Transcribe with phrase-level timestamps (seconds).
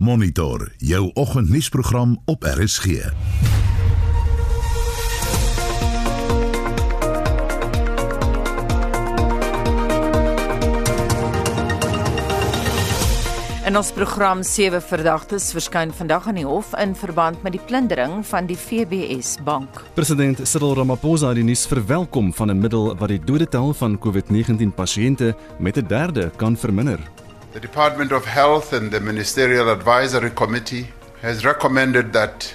[0.00, 2.84] Monitor jou oggendnuusprogram op RSG.
[2.86, 3.12] In
[13.76, 18.48] ons program sewe verdagtes verskyn vandag aan die hof in verband met die plundering van
[18.48, 19.84] die FBS bank.
[19.94, 24.74] President Cyril Ramaphosa het die nuus verwelkom van 'n middel wat die dodetal van COVID-19
[24.74, 27.00] pasiënte met 'n derde kan verminder.
[27.52, 30.86] The Department of Health and the Ministerial Advisory Committee
[31.20, 32.46] has recommended that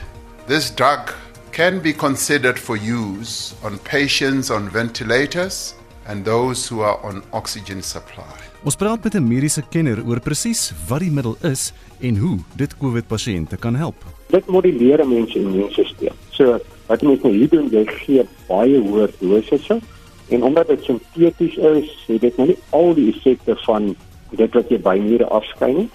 [0.48, 1.12] this drug
[1.52, 5.76] can be considered for use on patients on ventilators
[6.08, 8.40] and those who are on oxygen supply.
[8.64, 12.78] Ons praat met 'n mediese kenner oor presies wat die middel is en hoe dit
[12.78, 14.00] COVID-pasiënte kan help.
[14.32, 16.16] Dit moduleer 'n mens se immuunstelsel.
[16.32, 19.82] So wat jy nou hier doen, jy gee baie hoë dosisse
[20.30, 23.96] en omdat dit sinteties is, het dit nou nie al die effekte van
[24.36, 25.90] dit wat jy by mure afskei nie.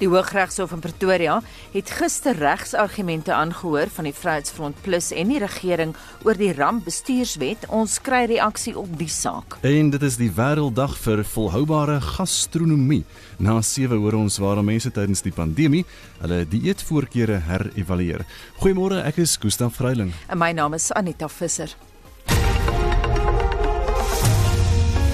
[0.00, 1.34] Die Hooggeregshof in Pretoria
[1.74, 5.92] het gister regsargumente aangehoor van die Vryheidsfront Plus en die regering
[6.24, 7.66] oor die rampbestuurswet.
[7.68, 9.58] Ons kry reaksie op die saak.
[9.60, 13.02] En dit is die wêrelddag vir volhoubare gastronomie.
[13.36, 15.84] Na 7 hoor ons waarom mense tydens die pandemie
[16.22, 18.24] hulle dieetvoorkeure herëvalueer.
[18.64, 20.16] Goeiemôre, ek is Gustaf Vreiling.
[20.32, 21.76] En my naam is Anita Visser.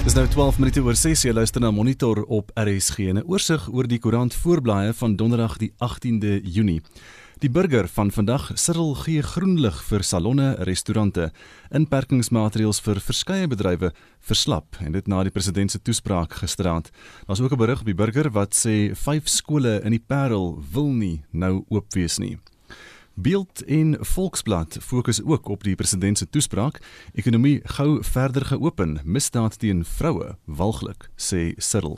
[0.07, 3.67] Dis nou 12 minute oor 6 jy luister na Monitor op RSG en 'n oorsig
[3.67, 6.81] oor die koerant voorblaaie van Donderdag die 18de Junie.
[7.39, 11.31] Die burger van vandag Cyril gee groenlig vir salonne, restaurante,
[11.71, 13.91] inperkingsmaatreëls vir verskeie bedrywe
[14.21, 16.89] verslap en dit na die president se toespraak gisteraand.
[17.25, 20.87] Daar's ook 'n berig op die burger wat sê vyf skole in die Parel wil
[20.87, 22.39] nie nou oop wees nie.
[23.19, 26.77] Beeld en Volksblad fokus ook op die president se toespraak.
[27.17, 31.97] Ekonomie gou verder geopen, misdaad teen vroue walglik, sê Cyril.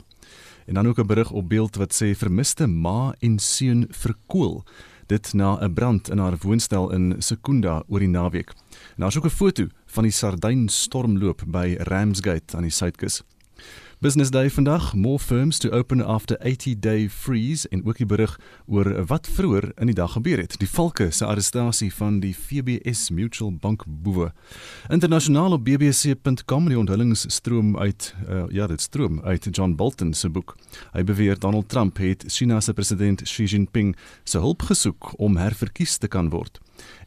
[0.66, 4.64] En dan ook 'n berig op Beeld wat sê vermiste ma en seun verkoel
[5.06, 8.48] dit na 'n brand in haar woonstel in Sekunda oor die naweek.
[8.96, 13.22] En daar's ook 'n foto van die Sardyn stormloop by Ramsgate aan die suidkus.
[14.00, 19.04] Business Day vandag, more firms to open after 80-day freeze en ook die berig oor
[19.04, 20.56] wat vroeër in die dag gebeur het.
[20.56, 24.30] Die Valke se arrestasie van die FBS Mutual Bank boewe.
[24.88, 30.32] Internasionaal op bbc.com die onthullings stroom uit uh, ja, dit stroom uit John Bolton se
[30.32, 30.56] boek.
[30.96, 33.92] Hy beweer Donald Trump het China se president Xi Jinping
[34.24, 36.56] se hulp gesoek om herverkies te kan word.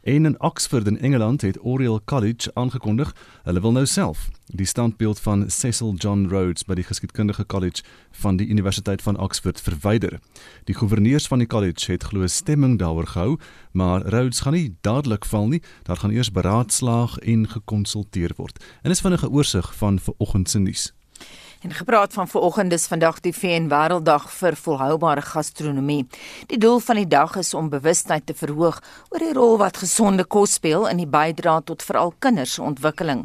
[0.04, 5.20] En in Oxford in Engeland het Oriel College aangekondig hulle wil nou self die standbeeld
[5.20, 10.18] van Cecil John Rhodes by die geskiedkundige college van die Universiteit van Oxford verwyder.
[10.68, 13.38] Die goewerneurs van die college het glo stemming daaroor gehou,
[13.72, 15.62] maar Rhodes gaan nie dadelik val nie.
[15.82, 18.60] Daar gaan eers beraadslaag en gekonsulteer word.
[18.82, 20.92] En dis vinnige oorsig van vanoggend se nuus.
[21.64, 26.02] En gepraat van vanoggend is vandag die VN Wêrelddag vir volhoubare gastronomie.
[26.46, 30.26] Die doel van die dag is om bewustheid te verhoog oor die rol wat gesonde
[30.28, 33.22] kos speel in die bydrae tot veral kinders se ontwikkeling.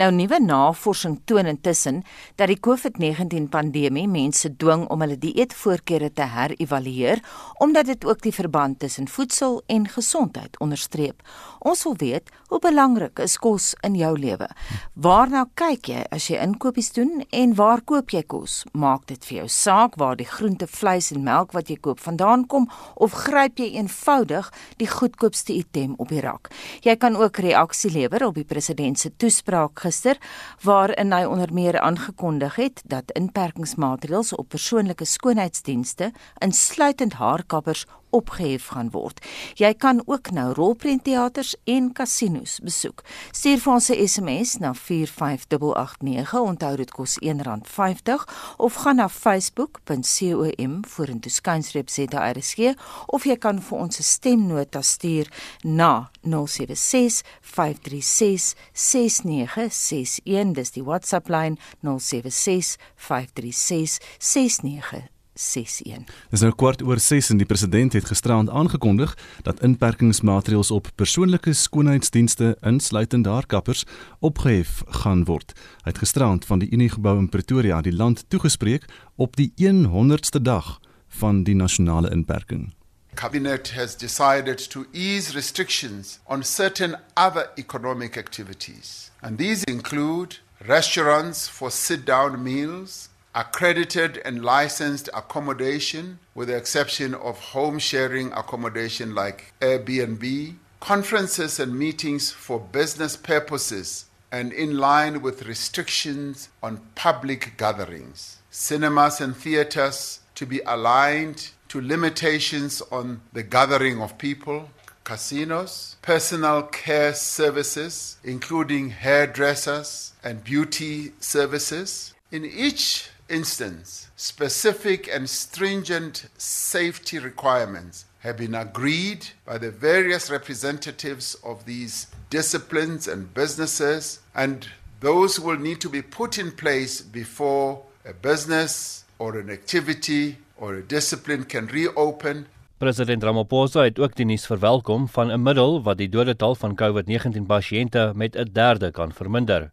[0.00, 2.00] Nou nuwe navorsing toon intussen
[2.40, 7.20] dat die COVID-19 pandemie mense dwing om hulle dieetvoorkeure te herëvalueer
[7.60, 11.20] omdat dit ook die verband tussen voedsel en gesondheid onderstreep.
[11.60, 14.48] Ons wil weet hoe belangrik is kos in jou lewe?
[14.96, 18.62] Waarna kyk jy as jy inkopies doen en waar koop jy kos?
[18.72, 22.46] Maak dit vir jou saak waar die groente, vleis en melk wat jy koop vandaan
[22.46, 24.50] kom of gryp jy eenvoudig
[24.80, 26.50] die goedkoopste item op die rak?
[26.86, 30.20] Jy kan ook reaksie lewer op die president se toespraak gister
[30.64, 38.90] waarin hy onder meer aangekondig het dat inperkingsmaatreëls op persoonlike skoonheidsdienste insluitend haarkappers opgehef gaan
[38.92, 39.20] word.
[39.60, 43.02] Jy kan ook nou rolprentteaters en kasinos besoek.
[43.32, 46.34] Stuur vir ons 'n SMS na 45889.
[46.40, 52.74] Onthou dit kos R1.50 of gaan na facebook.com vorentoe skynstreep ZRSG
[53.06, 55.26] of jy kan vir ons 'n stemnota stuur
[55.62, 60.52] na 076 536 6961.
[60.52, 65.11] Dis die WhatsApp lyn 076 536 6961.
[65.34, 66.04] 61.
[66.30, 71.52] Dis nou kwart oor 6 en die president het gisterand aangekondig dat inperkingsmaatreëls op persoonlike
[71.52, 73.84] skoonheidsdienste insluitend haarkappers
[74.20, 75.56] opgehef gaan word.
[75.84, 78.84] Hy het gisterand van die Unie gebou in Pretoria die land toegespreek
[79.16, 80.78] op die 100ste dag
[81.08, 82.72] van die nasionale inperking.
[83.14, 91.48] Cabinet has decided to ease restrictions on certain other economic activities and these include restaurants
[91.48, 99.52] for sit-down meals accredited and licensed accommodation, with the exception of home sharing accommodation like
[99.60, 108.38] Airbnb, conferences and meetings for business purposes, and in line with restrictions on public gatherings.
[108.50, 114.68] Cinemas and theaters to be aligned to limitations on the gathering of people,
[115.04, 122.14] casinos, personal care services, including hairdressers and beauty services.
[122.30, 131.34] In each instance, specific and stringent safety requirements have been agreed by the various representatives
[131.42, 134.68] of these disciplines and businesses, and
[135.00, 140.74] those will need to be put in place before a business or an activity or
[140.74, 142.46] a discipline can reopen.
[142.78, 147.46] President Ramaphosa het ook die nuus verwelkom van 'n middel wat die dodetal van COVID-19
[147.46, 149.70] pasiënte met 'n derde kan verminder.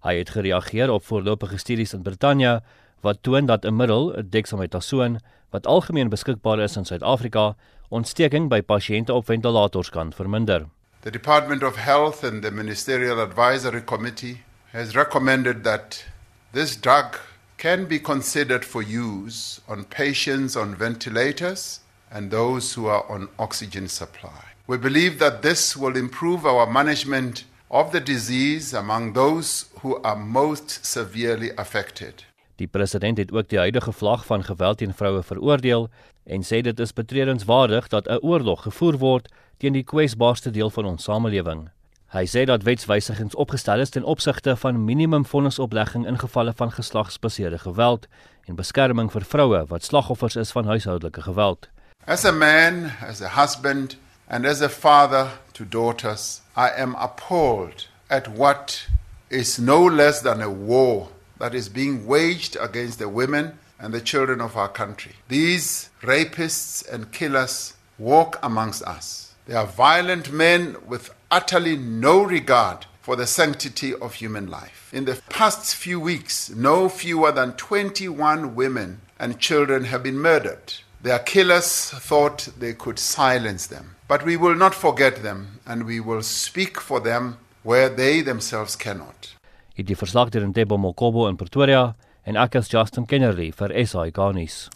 [0.00, 2.62] Hy het gereageer op voorlopige studies in Brittanje
[3.04, 5.20] wat toon dat 'n middel, dexamethasone,
[5.50, 7.56] wat algemeen beskikbaar is in Suid-Afrika,
[7.88, 10.66] ontsteking by pasiënte op ventilators kan verminder.
[11.00, 14.42] The Department of Health and the Ministerial Advisory Committee
[14.72, 16.04] has recommended that
[16.52, 17.20] this drug
[17.56, 21.80] can be considered for use on patients on ventilators
[22.10, 24.54] and those who are on oxygen supply.
[24.66, 30.18] We believe that this will improve our management of the disease among those who are
[30.18, 32.26] most severely affected.
[32.56, 35.88] Die president het ook die huidige vlag van geweld teen vroue veroordeel
[36.24, 40.84] en sê dit is betredenswaardig dat 'n oorlog gevoer word teen die kwesbaarste deel van
[40.84, 41.70] ons samelewing.
[42.10, 47.58] Hy sê dat wetswysigings opgestel is ten opsigte van minimum vonnisoplegging in gevalle van geslagsgebaseerde
[47.58, 48.06] geweld
[48.44, 51.68] en beskerming vir vroue wat slagoffers is van huishoudelike geweld.
[52.06, 53.96] As a man, as a husband,
[54.30, 58.86] and as a father to daughters, I am appalled at what
[59.28, 64.00] is no less than a war that is being waged against the women and the
[64.00, 65.16] children of our country.
[65.26, 69.34] These rapists and killers walk amongst us.
[69.46, 74.90] They are violent men with utterly no regard for the sanctity of human life.
[74.92, 80.74] In the past few weeks, no fewer than 21 women and children have been murdered.
[81.02, 83.96] Their killers thought they could silence them.
[84.06, 88.76] But we will not forget them and we will speak for them where they themselves
[88.76, 89.34] cannot.
[89.74, 91.96] Het die verslag deur Ntebo Mokobo in Pretoria
[92.30, 94.68] en ek is Justin Kennerly vir SI Garnis.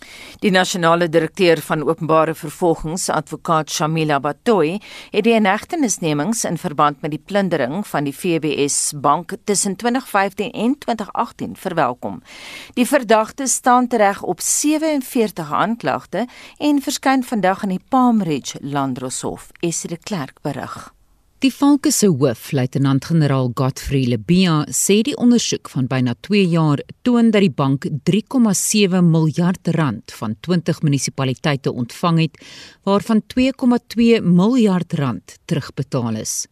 [0.42, 4.80] Die nasionale direkteur van openbare vervolgings, advokaat Shamila Batoy,
[5.12, 10.78] het die inhegtenisnemings in verband met die plundering van die FBS bank tussen 2015 en
[10.86, 12.20] 2018 verwelkom.
[12.78, 16.26] Die verdagte staan tereg op 47 aanklagte
[16.58, 19.50] en verskyn vandag in die Palm Ridge Landdroshof.
[19.60, 20.93] Esre Klerk berig.
[21.44, 27.28] Die Valke se hoof, luitenant-generaal Godfrey Lebia, sê die ondersoek van byna 2 jaar toon
[27.34, 32.40] dat die bank 3,7 miljard rand van 20 munisipaliteite ontvang het,
[32.88, 36.46] waarvan 2,2 miljard rand terugbetaal is.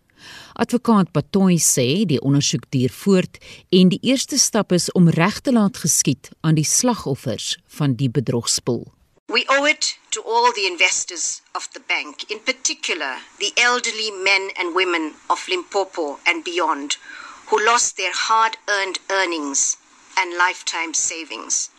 [0.61, 3.41] Advokaat Patoy sê die ondersoek duur voort
[3.73, 8.13] en die eerste stap is om reg te laat geskied aan die slagoffers van die
[8.13, 8.91] bedrogspoel.
[9.29, 14.51] We owe it to all the investors of the bank, in particular the elderly men
[14.59, 16.99] and women of Limpopo and beyond,
[17.47, 19.79] who lost their hard earned earnings
[20.19, 21.71] and lifetime savings.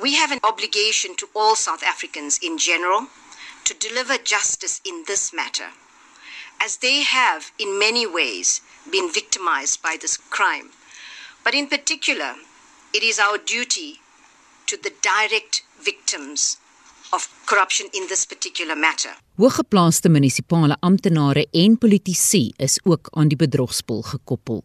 [0.00, 3.08] We have an obligation to all South Africans in general
[3.64, 5.70] to deliver justice in this matter,
[6.60, 10.70] as they have, in many ways, been victimized by this crime.
[11.42, 12.36] But in particular,
[12.92, 14.00] it is our duty
[14.66, 16.58] to the direct victims
[17.12, 19.10] of corruption in this particular matter.
[19.36, 24.64] Hooggeplaaste munisipale amptenare en politici is ook aan die bedrogspoel gekoppel.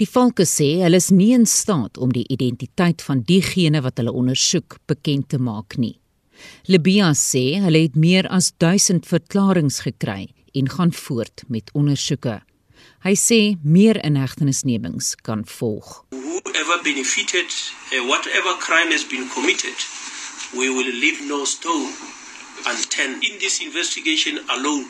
[0.00, 4.12] Die valke sê hulle is nie in staat om die identiteit van diegene wat hulle
[4.12, 5.98] ondersoek bekend te maak nie.
[6.64, 12.40] Libia sê hulle het meer as 1000 verklaringe gekry en gaan voort met ondersoeke.
[13.04, 16.04] Hy sê meer inhegtenisnemings kan volg.
[16.10, 17.52] Whoever benefited,
[17.92, 19.76] uh, whatever crime has been committed,
[20.56, 21.92] we will leave no stone
[22.66, 23.24] unturned.
[23.24, 24.86] In this investigation alone,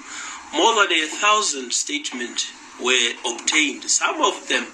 [0.55, 2.51] more than a thousand statements
[2.83, 3.85] were obtained.
[3.85, 4.67] Some of them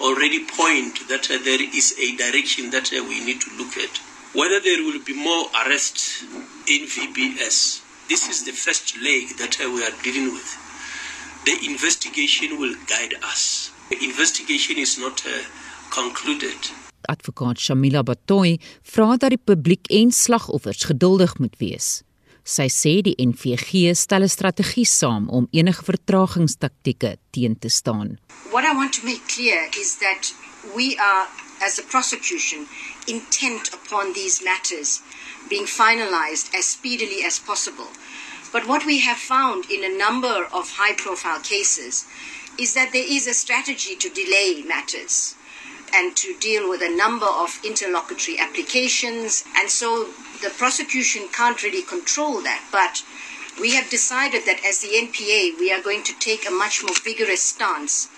[0.00, 3.98] already point that uh, there is a direction that uh, we need to look at.
[4.34, 6.22] Whether there will be more arrests
[6.66, 10.58] in VBS, this is the first leg that uh, we are dealing with.
[11.44, 13.70] The investigation will guide us.
[13.90, 15.42] The investigation is not uh,
[15.90, 16.56] concluded.
[17.08, 22.02] Advokaat Shamila Batoy vra dat die publiek en slagoffers geduldig moet wees.
[22.42, 28.18] Sy sê die NVG stel 'n strategie saam om enige vertragingstaktieke teen te staan.
[28.50, 30.34] What I want to make clear is that
[30.74, 31.26] we are,
[31.60, 32.66] as a prosecution,
[33.06, 35.00] intent upon these matters
[35.48, 37.90] being finalized as speedily as possible.
[38.52, 42.04] But what we have found in a number of high profile cases
[42.58, 45.34] is that there is a strategy to delay matters.
[45.94, 49.44] And to deal with a number of interlocutory applications.
[49.56, 50.08] And so
[50.42, 52.62] the prosecution can't really control that.
[52.72, 53.02] But
[53.60, 56.96] we have decided that as the NPA, we are going to take a much more
[57.04, 58.08] vigorous stance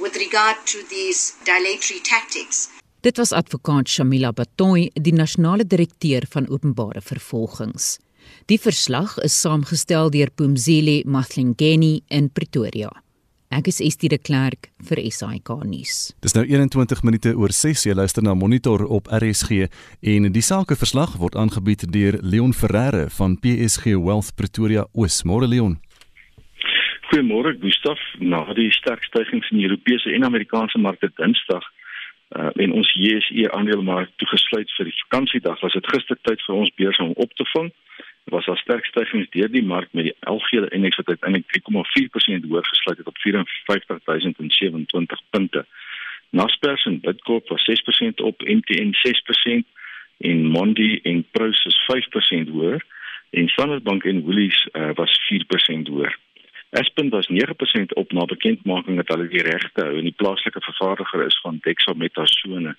[0.00, 2.68] with regard to these dilatory tactics.
[3.00, 7.98] Dit was advokaat Shamila Batoy, die nasionale direkteur van openbare vervolgings.
[8.46, 12.90] Die verslag is saamgestel deur Pumzile Matlingeni in Pretoria.
[13.48, 16.10] Ek is Estie de Klerk vir SAK nuus.
[16.20, 19.70] Dis nou 21 minute oor 6 jy luister na Monitor op RSG
[20.12, 25.22] en die sakeverslag word aangebied deur Leon Ferreira van PSG Wealth Pretoria Oos.
[25.24, 25.78] Môre Leon.
[27.08, 28.04] Goeiemôre Gustaf.
[28.20, 31.64] Na die sterk stygings in Europese en Amerikaanse markte Dinsdag
[32.36, 36.74] uh, en ons JSE aandelemark toegesluit vir die vakansiedag, was dit gister tyd vir ons
[36.76, 37.72] beurs om op te vang
[38.30, 41.46] was daar sterk stygings deur die mark met die algehele indeks wat uiteindelik
[42.42, 45.66] 3,4% hoër gesluit het op 54027 punte.
[46.30, 49.64] Naspers en Bitcoin was 6% op, MTN 6%
[50.18, 52.84] en Mondi en Prosus is 5% hoër
[53.30, 56.18] en Standard Bank en Woolies uh, was 4% hoër.
[56.70, 61.24] Aspen was 9% op na bekendmaking dat hulle die regte hou en die plaaslike vervaardiger
[61.24, 62.74] is van dexamethasone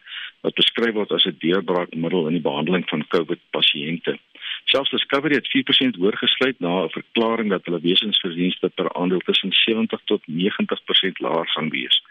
[0.46, 4.20] wat beskryf word as 'n deurbraakmiddel in die behandeling van COVID pasiënte.
[4.64, 5.50] Selfs Discovery het
[5.94, 11.20] 4% hoër gesluit na 'n verklaring dat hulle wesensverdienste per aandeel tussen 70 tot 90%
[11.20, 12.04] laer gaan wees.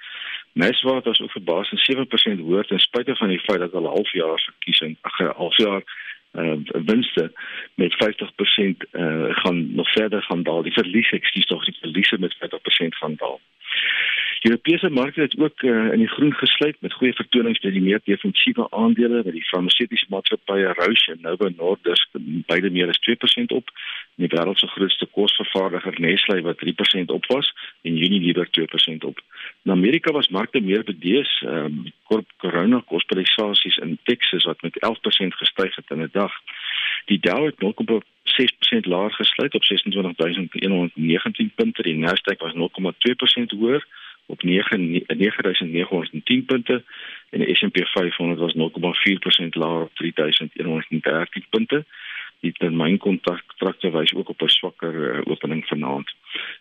[0.52, 4.40] Neswat was ook verbaas en 7% hoër ten spyte van die feit dat hulle halfjaar
[4.40, 5.82] verkiesing, ag halfjaar
[6.32, 6.52] uh,
[6.84, 7.32] winste
[7.74, 7.96] met 50%
[8.92, 10.62] uh, gaan nog verder gaan daal.
[10.62, 12.38] Die verliese, ekskuus tog, die verliese met 50%
[12.88, 13.40] gaan daal.
[14.42, 18.00] Europese markte het ook uh, in die groen gesluit met goeie vertonings by die meer
[18.04, 22.08] defensiewe aandele, met die farmaseutiese maatskappye Roche en Novo Nordisk
[22.46, 23.72] beide meer as 2% op,
[24.16, 27.50] en die wêreld se grootste kosvervaardiger Nestlé wat 3% op was
[27.82, 29.20] en Unilever 2% op.
[29.66, 31.92] In Amerika was markte meer bedees, ehm um,
[32.38, 36.32] corona kosprisasies in Texas wat met 11% gestyg het in 'n dag.
[37.04, 43.86] Die Dow het 0,6% laer gesluit op 26119 punte, die Nasdaq was 0,2% hoër
[44.28, 46.84] op 9910 punte
[47.30, 48.60] en die S&P 500 was 0,4%
[49.50, 51.84] laer op 3113 punte.
[52.40, 56.14] Die termynkontrakte wys ook op 'n swakker uh, opening vanaand.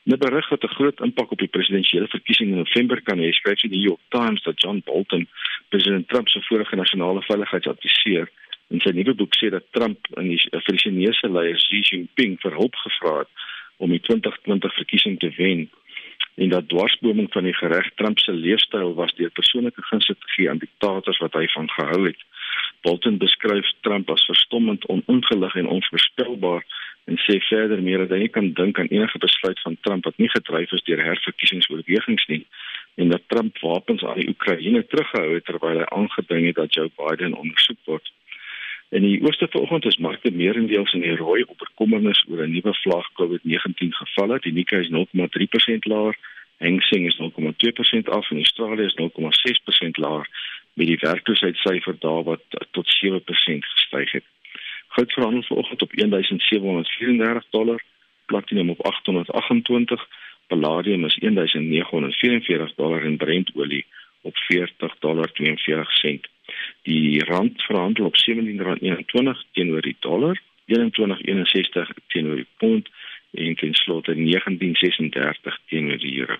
[0.03, 3.59] 'n Berig wat 'n groot impak op die presidentsiële verkiesing in November kan hê, skryf
[3.59, 5.27] die New York Times dat John Bolton,
[5.69, 8.29] president Trump se vorige nasionale veiligheidsadviseur,
[8.73, 12.37] in sy nuwe boek sê dat Trump in die vir die Chinese leier Xi Jinping
[12.43, 13.45] vir hulp gevra het
[13.83, 15.67] om die 2020 verkiesing te wen
[16.37, 20.49] en dat dwarsboming van die gereg Trump se leefstyl was deur persoonlike gunste te gee
[20.49, 22.19] aan diktators wat hy van gehou het.
[22.85, 26.65] Bolton beskryf Trump as verstommend, oningelig en onvoorspelbaar
[27.07, 30.17] en sê verder meer dat hy nie kan dink aan enige besluit van Trump wat
[30.21, 32.43] nie gedryf is deur herverkiesingsoorwegings nie
[33.01, 36.89] en dat Trump wapens aan die Oekraïne teruggehou het terwyl hy aangedring het dat Joe
[36.97, 38.11] Biden ondersoek word.
[38.89, 42.73] In die ooste vanoggend is markte meerendeels in die rooi op bekommernis oor 'n nuwe
[42.73, 44.39] vlaag COVID-19 gevalle.
[44.39, 46.15] Die Nikkei is 0,3% laer,
[46.57, 50.27] Hang Seng is 0,2% af en Australië is 0,6% laer
[50.73, 52.41] met die werkloosheidssyfer daar wat
[52.71, 54.23] tot 7% gestyg het.
[54.87, 57.83] Goud verhandel vanoggend op 1734 dollar,
[58.25, 60.07] platinum op 828,
[60.47, 63.85] palladium is 1944 dollar en Brent olie
[64.21, 66.27] op 40 dollar 42 sent.
[66.81, 72.89] Die rand verhandel op R17.21 teenoor die dollar, R21.61 teenoor die pond
[73.31, 76.37] en ten slotte R19.36 teenoor die euro.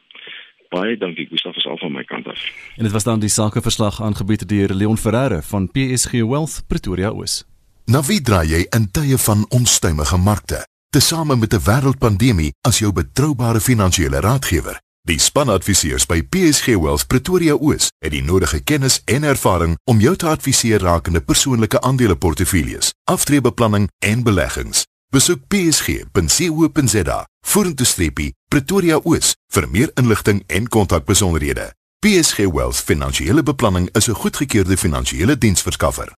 [0.70, 2.42] Baie dankie Gustaf is al van my kant af.
[2.76, 7.44] En dit was dan die sakeverslag aangebied deur Leon Ferreira van PSG Wealth Pretoria Oos.
[7.86, 10.66] Na wie draai jy in tye van onstuimige markte?
[10.90, 14.87] Tesame met 'n wêreldpandemie as jou betroubare finansiële raadgewer.
[15.08, 20.12] Die spanadviseurs by PSG Wealth Pretoria Oos het die nodige kennis en ervaring om jou
[20.20, 24.84] te adviseer rakende persoonlike aandeleportefeuilles, aftreebeplanning en beleggings.
[25.16, 31.70] Besoek psg.co.za vorentoe streepie Pretoria Oos vir meer inligting en kontakbesonderhede.
[32.04, 36.12] PSG Wealth Finansiële Beplanning is 'n goedgekeurde finansiële diensverskaffer.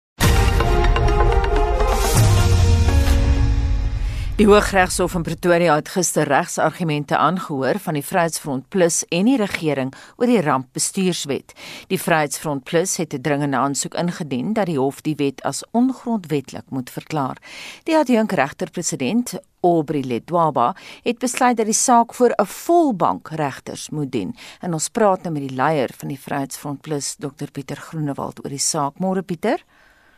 [4.40, 9.90] Die Hooggeregshof in Pretoria het gister regsargumente aangehoor van die Vryheidsfront Plus en die regering
[10.16, 11.52] oor die rampbestuurswet.
[11.92, 16.64] Die Vryheidsfront Plus het 'n dringende aansoek ingedien dat die hof die wet as ongrondwetlik
[16.70, 17.38] moet verklaar.
[17.84, 24.12] Die adjunk regter-president Aubrey Ledwaba het besluit dat die saak voor 'n volbank regters moet
[24.12, 24.36] dien.
[24.62, 28.50] En ons praat nou met die leier van die Vryheidsfront Plus, Dr Pieter Groenewald oor
[28.50, 28.94] die saak.
[29.00, 29.60] Môre Pieter.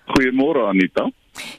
[0.06, 1.10] Goeiemôre Anita.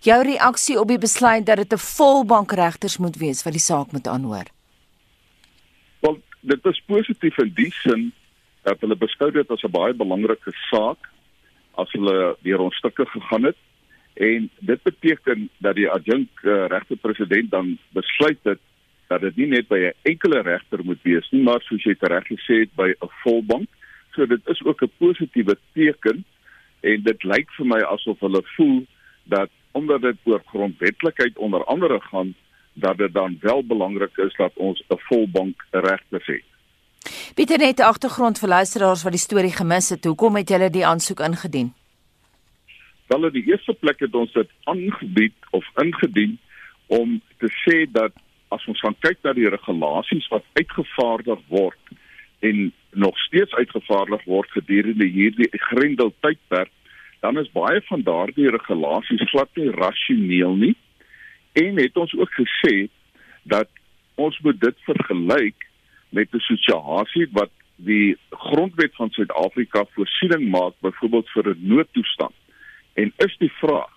[0.00, 3.92] Jou reaksie op die besluit dat dit 'n volbank regters moet wees wat die saak
[3.92, 4.46] moet aanhoor.
[6.00, 8.12] Wel, dit is positief in die sin
[8.62, 11.10] dat hulle beskou dit as 'n baie belangrike saak
[11.74, 13.56] as hulle deur ons stukke gegaan het
[14.14, 18.60] en dit beteken dat die adjunk uh, regte president dan besluit het
[19.08, 22.26] dat dit nie net by 'n enkele regter moet wees nie maar soos jy reg
[22.26, 23.68] gesê het by 'n volbank
[24.14, 26.24] so dit is ook 'n positiewe teken
[26.80, 28.86] en dit lyk vir my asof hulle voel
[29.24, 32.34] dat omdat dit oor grondwetlikheid onder andere gaan
[32.72, 36.44] dat dit dan wel belangrik is dat ons 'n volbank regter het
[37.34, 40.04] Pieter net agtergrond vir luisteraars wat die storie gemis het.
[40.04, 41.72] Hoekom het julle die aansoek ingedien?
[43.06, 46.38] Wel in die eerste plek het ons dit aangebied of ingedien
[46.86, 48.12] om te sê dat
[48.48, 51.92] as ons gaan kyk na die regulasies wat uitgevaardig word
[52.40, 56.70] en nog steeds uitgevaardig word gedurende hierdie Grendel tydperk,
[57.22, 60.76] dan is baie van daardie regulasies glad nie rasioneel nie.
[61.52, 62.88] En het ons ook gesê
[63.42, 63.68] dat
[64.14, 65.66] ons moet dit vergelyk
[66.10, 72.34] met 'n situasie wat die grondwet van Suid-Afrika voorsiening maak byvoorbeeld vir 'n noodtoestand.
[72.94, 73.92] En is die vraag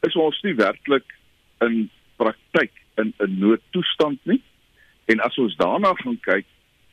[0.00, 1.14] is ons nie werklik
[1.60, 4.42] in praktyk in 'n noodtoestand nie?
[5.04, 6.46] En as ons daarna gaan kyk,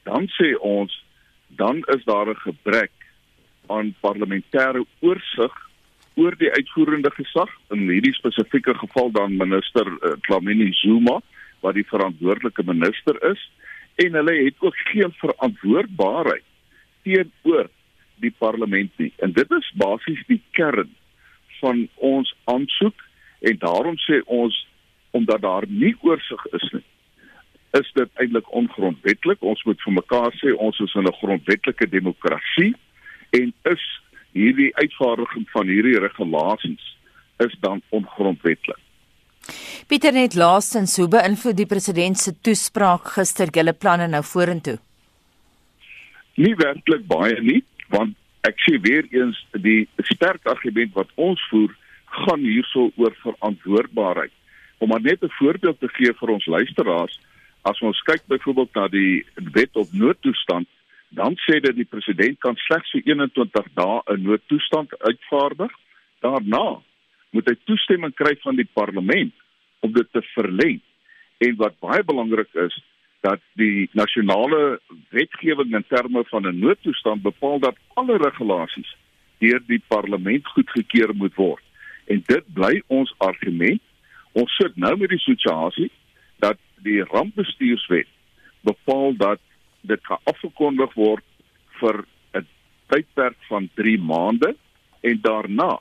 [0.04, 1.04] dan sê ons
[1.48, 2.92] dan is daar 'n gebrek
[3.68, 5.54] aan parlementêre oorsig
[6.16, 11.20] oor die uitvoerende gesag in hierdie spesifieke geval dan minister uh, Dlamini Zuma
[11.64, 13.42] wat die verantwoordelike minister is
[14.04, 16.46] en hulle het ook geen verantwoordbaarheid
[17.04, 17.70] teenoor
[18.24, 19.12] die parlement nie.
[19.24, 20.92] En dit is basies die kern
[21.60, 23.04] van ons aansoek
[23.46, 24.56] en daarom sê ons
[25.16, 26.86] omdat daar nie oorsig is nie
[27.76, 29.42] is dit eintlik ongrondwettig.
[29.44, 32.72] Ons moet vir mekaar sê ons is in 'n grondwetlike demokrasie
[33.38, 33.84] en is
[34.36, 36.92] hierdie uitvaardiging van hierdie regulasies
[37.44, 38.78] is dan ongrondwettig.
[39.88, 44.78] Pieter net laastens hoe beïnvloed die president se toespraak gister julle planne nou vorentoe?
[46.42, 47.62] Nie werklik baie nie,
[47.94, 48.16] want
[48.48, 51.72] ek sê weer eens die sterk argument wat ons voer
[52.16, 54.34] gaan hierso oor verantwoordbaarheid.
[54.80, 57.20] Om maar net 'n voorbeeld te gee vir ons luisteraars,
[57.62, 60.68] as ons kyk byvoorbeeld na die wet op noodtoestand,
[61.10, 65.72] dan sê dit die president kan slegs vir 21 dae 'n noodtoestand uitvaardig.
[66.22, 66.82] Daarna
[67.32, 69.34] moet hy toestemming kry van die parlement
[69.80, 70.82] om dit te verleng.
[71.38, 72.84] En wat baie belangrik is,
[73.26, 78.96] dat die nasionale wetgewing in terme van 'n noodtoestand bepaal dat alle regulasies
[79.40, 81.64] deur die parlement goedgekeur moet word.
[82.06, 83.82] En dit bly ons argument.
[84.32, 85.92] Ons sit nou met die situasie
[86.40, 88.08] dat die rampbestuurswet
[88.62, 89.40] bepaal dat
[89.88, 91.24] dit gaan afgekondig word
[91.80, 92.48] vir 'n
[92.92, 94.56] tydperk van 3 maande
[95.02, 95.80] en daarna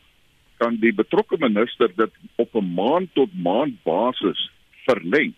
[0.58, 4.50] kan die betrokke minister dit op 'n maand tot maand basis
[4.86, 5.34] verleng.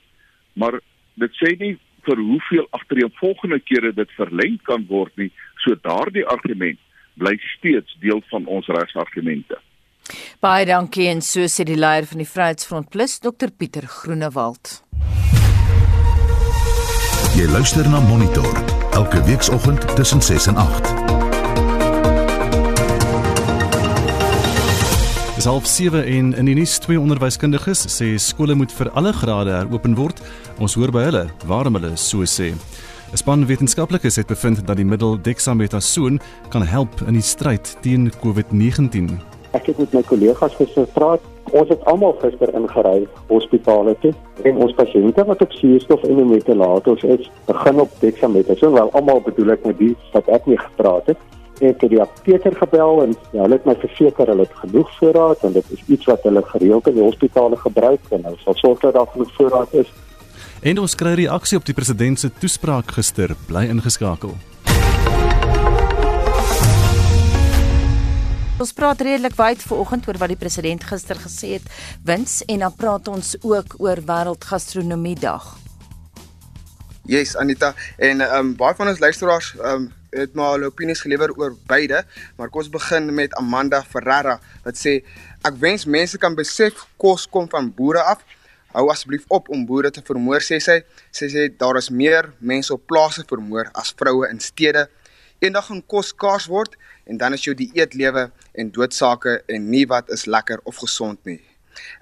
[0.53, 0.81] Maar
[1.15, 5.31] dit sê nie vir hoeveel agtereenvolgende kere dit verleng kan word nie.
[5.65, 6.79] So daardie argument
[7.15, 9.59] bly steeds deel van ons regsargumente.
[10.41, 14.83] Baie dankie en so sê die leier van die Vryheidsfront Plus, Dr Pieter Groenewald.
[17.37, 18.47] Jy luister na Monitor
[18.97, 20.87] elke weekoggend tussen 6 en 8.
[25.35, 29.53] Dis half 7 en in die nuus twee onderwyskundiges sê skole moet vir alle grade
[29.53, 30.25] heropen word.
[30.57, 32.55] Ons hoor by hulle waarom hulle so sê.
[33.13, 36.19] 'n Span wetenskaplikes het bevind dat die middel dexamethasone
[36.49, 39.21] kan help in die stryd teen COVID-19.
[39.53, 41.21] Ek het met my kollegas gister gepraat.
[41.53, 47.03] Ons het almal gister ingery hospitale toe en ons pasiënte wat op suurstof en ventilators
[47.03, 48.75] is, begin op dexamethasone.
[48.75, 51.19] Wel almal bedoel ek met die wat ek nie gepraat het
[51.59, 55.55] het die apteker gebel en ja, hulle het my verseker hulle het genoeg voorraad en
[55.55, 58.99] dit is iets wat hulle gereeld in die hospitale gebruik en hulle sal sorg dat
[58.99, 59.93] daar genoeg voorraad is.
[60.61, 64.35] En ons kry reaksie op die president se toespraak gister, bly ingeskakel.
[68.57, 71.65] Ons praat redelik wyd vanoggend oor wat die president gister gesê het,
[72.09, 75.45] wins en dan praat ons ook oor wêreldgastronomie dag.
[77.05, 79.85] Yes Anita en ehm um, baie van ons luisteraars ehm um,
[80.17, 82.01] het maar hulle opinies gelewer oor beide,
[82.39, 85.03] maar kom ons begin met Amanda Ferrara wat sê
[85.45, 88.25] ek wens mense kan besef kos kom van boere af.
[88.73, 90.81] Hou asseblief op om boere te vermoor sê sy.
[91.13, 94.89] Sy sê daar is meer mense op plase vermoor as vroue in stede.
[95.39, 100.11] Eendag gaan kos skaars word en dan is jou dieetlewe en doodsake en nie wat
[100.11, 101.41] is lekker of gesond nie.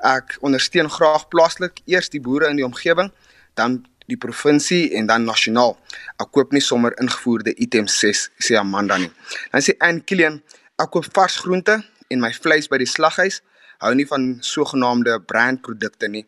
[0.06, 3.10] Ek ondersteun graag plaaslik eers die boere in die omgewing,
[3.58, 5.74] dan die provinsie en dan nasionaal.
[6.20, 9.10] Ek koop nie sommer ingevoerde items sê sê Amanda nie.
[9.52, 10.40] Dan sê Ann Killian,
[10.78, 13.40] ek koop vars groente en my vleis by die slaghuis.
[13.82, 16.24] Hou nie van sogenaamde brandprodukte nie.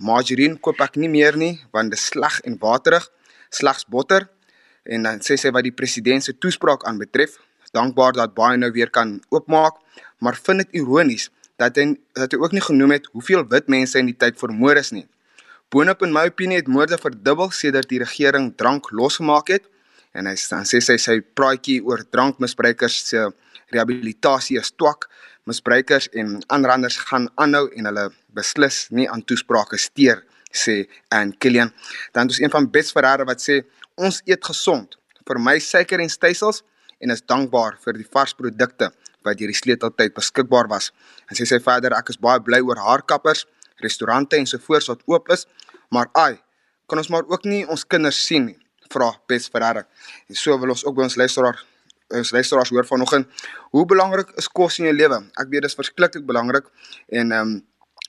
[0.00, 3.06] Margarine koop ek nie meer nie want dit is sleg en waterig,
[3.52, 4.28] slegs botter.
[4.90, 7.36] En dan sê sy wat die president se toespraak aanbetref,
[7.76, 9.78] dankbaar dat baie nou weer kan oopmaak,
[10.18, 11.28] maar vind dit ironies
[11.60, 14.80] dat hy dat hy ook nie genoem het hoeveel wit mense in die tyd vermoor
[14.80, 15.06] is nie.
[15.70, 19.68] Boonop in my opinie het moorde verdubbel sedert die regering drank losgemaak het
[20.16, 23.28] en hy dan sê sy sy praatjie oor drankmisbruikers se
[23.70, 25.06] rehabilitasie is twak.
[25.46, 31.70] Misbruikers en aanranders gaan aanhou en hulle beslis nie aan toesprake steur sê Ann Killian.
[32.12, 33.60] Dan is een van Bets Ferreira wat sê
[34.00, 34.96] ons eet gesond.
[35.28, 36.62] Vir my suiker en stysels
[37.00, 38.90] en is dankbaar vir die vars produkte
[39.24, 40.90] wat deur die sleuteltyd beskikbaar was.
[41.28, 43.44] En sy sê verder ek is baie bly oor haar kappers,
[43.84, 45.46] restaurante en so voort wat oop is,
[45.92, 46.40] maar ai,
[46.88, 48.58] kan ons maar ook nie ons kinders sien nie
[48.90, 49.84] vra Bets Ferreira.
[50.28, 51.60] En so wil ons ook by ons luisteraar
[52.10, 55.20] ons luisteraars hoor vanoggend hoe belangrik is kos in jou lewe.
[55.38, 56.66] Ek weet dit is verskriklik belangrik
[57.08, 57.58] en ehm um,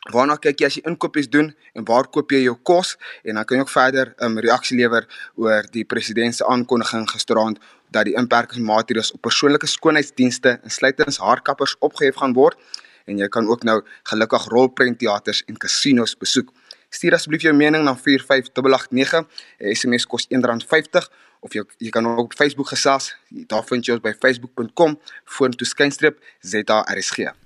[0.10, 3.46] waarna kyk jy as jy inkopies doen en waar koop jy jou kos en dan
[3.46, 7.60] kan jy ook verder 'n um, reaksie lewer oor die president se aankondiging gisteraand
[7.92, 12.58] dat die inperkingsmaatreëls op persoonlike skoonheidsdienste insluitend haarkappers opgehef gaan word
[13.06, 16.52] en jy kan ook nou gelukkig rolprentteaters en kasinos besoek.
[16.90, 19.26] Stuur asseblief jou mening na 45889.
[19.60, 21.10] 'n SMS kos R1.50
[21.40, 23.16] of jy jy kan ook op Facebook gesels.
[23.30, 27.41] Daar vind jy ons by facebook.com vorentoe skynstreep ZARSG.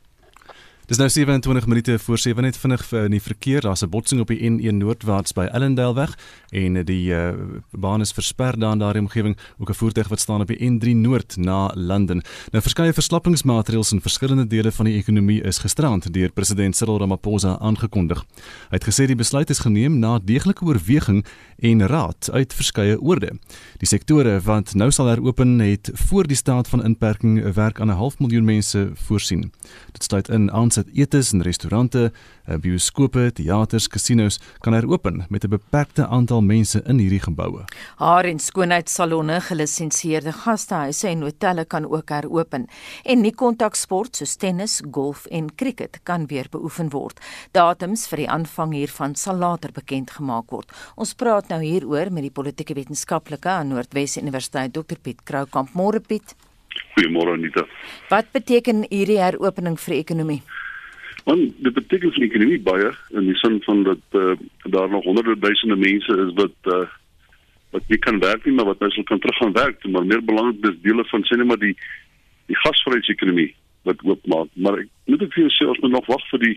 [0.86, 3.62] Dis nou 27 minute voor 7 net vinnig vir in die verkeer.
[3.62, 6.17] Daar's 'n botsing op die N1 noordwaarts by Ellendale weg
[6.50, 7.34] en die uh,
[7.71, 9.38] baan is versper daar in daardie omgewing.
[9.58, 12.21] Ook 'n voertuig wat staan op die N3 noord na London.
[12.52, 17.58] Nou verskeie verslappingsmaatreëls in verskillende dele van die ekonomie is gisterand deur president Cyril Ramaphosa
[17.60, 18.26] aangekondig.
[18.69, 21.26] Hy het gesê die besluit is geneem na deeglike oorweging
[21.58, 23.32] en raad uit verskeie oorde.
[23.78, 27.98] Die sektore wat nou sal heropen het voor die staat van inperking werk aan 'n
[27.98, 29.52] half miljoen mense voorsien.
[29.91, 32.11] Dit sluit in dat etes en restaurante,
[32.45, 37.65] eh, bioskope, teaters, kasinos kan heropen met 'n beperkte aantal mense in hierdie geboue.
[37.97, 42.67] Haar en skoonheidssalonne, gelisensieerde gastehuise en hotelle kan ook heropen
[43.03, 47.19] en nie kontaksport soos tennis, golf en cricket kan weer beoefen word.
[47.51, 50.71] Datums vir die aanvang hiervan sal later bekend gemaak word.
[50.95, 55.73] Ons praat nou hieroor met die politieke wetenskaplike aan Noordwes Universiteit Dr Piet Kroukamp.
[55.73, 56.35] Môre Piet.
[56.95, 57.65] Goeiemôre Anita.
[58.09, 60.41] Wat beteken hierdie heropening vir die ekonomie?
[61.25, 64.35] Want dit beteken vir die ekonomie baie in die sin van dat uh,
[64.69, 66.85] daar nog honderde duisende mense is wat uh,
[67.73, 70.21] wat nie kan werk nie, maar wat nou sal kan terug gaan werk, maar meer
[70.23, 71.73] belangrik is dele van sê net maar die
[72.45, 73.49] die gasvryheidsekonomie
[73.89, 74.51] wat oopmaak.
[74.53, 76.55] Maar ek moet ek vir jou sê ons moet nog wag vir die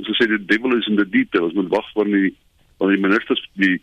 [0.00, 2.34] soos gesê die devil is in the details, moet wag vir die
[2.80, 3.78] van die ministers die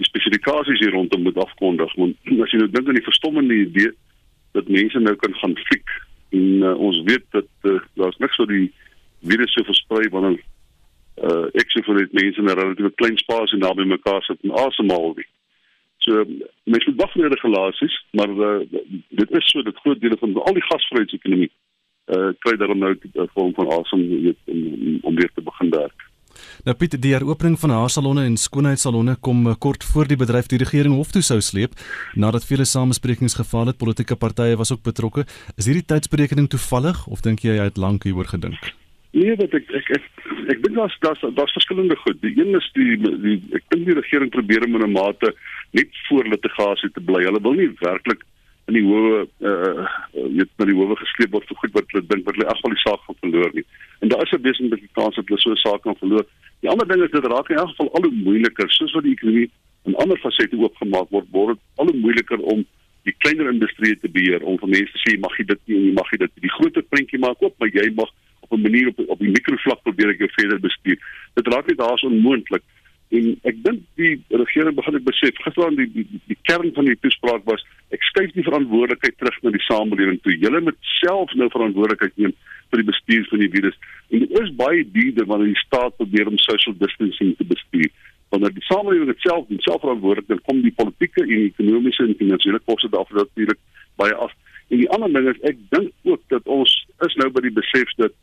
[0.00, 1.90] die spesifikasies hier rondom moet afkondig.
[1.98, 3.90] Want as jy nou dink aan die verstommende idee
[4.54, 5.98] dat mense nou kan gaan fliek
[6.34, 8.70] en uh, ons weet dat uh, daar's niks so die
[9.22, 10.40] virus so versprei wanneer
[11.28, 14.56] uh ek sê vir dit mense in 'n relatiewe klein spasie naby mekaar sit en
[14.66, 15.28] asemhaal nie.
[16.04, 16.24] So
[16.64, 18.60] mens moet wag vir die regulasies, maar uh,
[19.20, 21.50] dit is so dat groot dele van al die gasvryheidsekonomie
[22.14, 26.08] uh kry daarom nou 'n vorm van asem weet om, om weer te begin werk.
[26.64, 30.58] Nou Piet, die heropening van haarsalonne en skoonheidssalonne kom uh, kort voor die bedryf die
[30.58, 31.72] regering hof toe sou sleep
[32.14, 35.26] nadat vele samesprekings gefaal het, politieke partye was ook betrokke.
[35.56, 38.79] Is hierdie tydsberekening toevallig of dink jy hy het lank hieroor gedink?
[39.10, 40.04] Nee, wat ek ek ek
[40.54, 42.20] ek dink daar's daar's daar's verskillende goed.
[42.22, 45.34] Die een is die die ek dink die regering probeer om in 'n mate
[45.72, 47.24] net voor litigasie te bly.
[47.26, 48.22] Hulle wil nie werklik
[48.68, 52.26] in die howe uh weet na die howe gesleep word vir goed wat hulle dink
[52.26, 53.66] wat hulle afval die saak gaan verloor nie.
[54.00, 56.26] En daar is 'n besendige kans dat hulle so 'n saak kan verloor.
[56.62, 59.16] Die ander ding is dit raak in elk geval al hoe moeiliker soos wat die
[59.18, 59.50] ekonomie
[59.88, 62.64] in ander fasette oopgemaak word, word dit al hoe moeiliker om
[63.08, 65.84] die kleiner industrie te beheer om vir mense te sê mag jy dit nie en
[65.88, 66.32] jy mag jy dit.
[66.46, 68.10] Die groter prentjie maak ook, maar jy mag
[68.50, 70.98] op 'n manier op op die mikrovlak probeer ek jou verder bestuur.
[71.34, 72.62] Dit raak net daar's onmoontlik.
[73.10, 76.98] En ek dink die regering begin ek besef gisteraan die, die die kern van die
[77.02, 80.36] toespraak was ek skuif die verantwoordelikheid terug na die samelewing toe.
[80.38, 82.34] Julle moet self nou verantwoordelikheid neem
[82.70, 83.80] vir die bestuur van die virus.
[84.14, 87.90] En dit is baie duurder wanneer die staat probeer om social distancing te bestuur.
[88.30, 92.94] Wanneer die samelewing self self verantwoordelik dan kom die politieke en ekonomiese en finansiële koste
[92.94, 93.58] daarvoor natuurlik
[93.98, 94.34] baie af.
[94.70, 97.90] En die ander ding is ek dink ook dat ons is nou by die besef
[97.98, 98.14] dat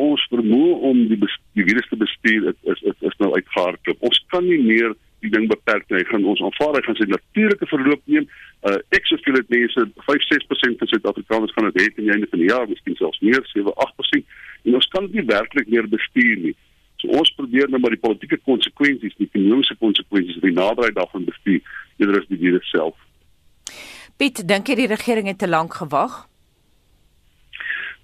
[0.00, 4.00] ons vermoë om die die virus te bestuur is is is, is nou uitgehardloop.
[4.00, 6.04] Ons kan nie meer die ding beperk nie.
[6.10, 8.26] Gaan ons aanvaar hy gaan sy natuurlike verloop neem.
[8.68, 12.30] Uh ek sou veel dit mense 5-6% van Suid-Afrikaners gaan dit hê in die einde
[12.32, 14.36] van die jaar, miskien selfs meer, 7-8%.
[14.64, 16.54] En ons kan dit nie werklik meer bestuur nie.
[17.02, 21.60] So ons probeer nou maar die politieke konsekwensies, die ekonomiese konsekwensies, die naderheid daarvan bestuur
[22.00, 22.96] eerder as die virus self.
[24.16, 26.24] Piet, dink jy die regering het te lank gewag?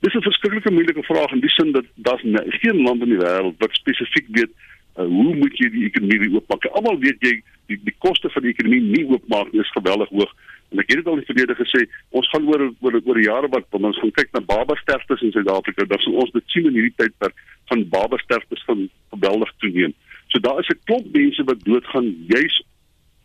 [0.00, 2.22] Dis 'n verskriklike moeilike vraag in die sin dat daar's
[2.62, 4.52] geen land in die wêreld wat spesifiek weet
[4.96, 6.64] uh, hoe moet jy die ekonomie oopmaak.
[6.72, 10.32] Almal weet jy die die koste van die ekonomie nie oopmaak is geweldig hoog.
[10.70, 11.82] En ek het dit al in die verlede gesê,
[12.16, 15.84] ons gaan oor oor oor jare wat ons gaan kyk na baba sterftes in Suid-Afrika,
[15.84, 17.36] dan sal ons dit sien in hierdie tydperk
[17.72, 19.94] van baba sterftes van geweldig toeneem.
[20.30, 22.62] So daar is 'n klomp mense wat doodgaan juis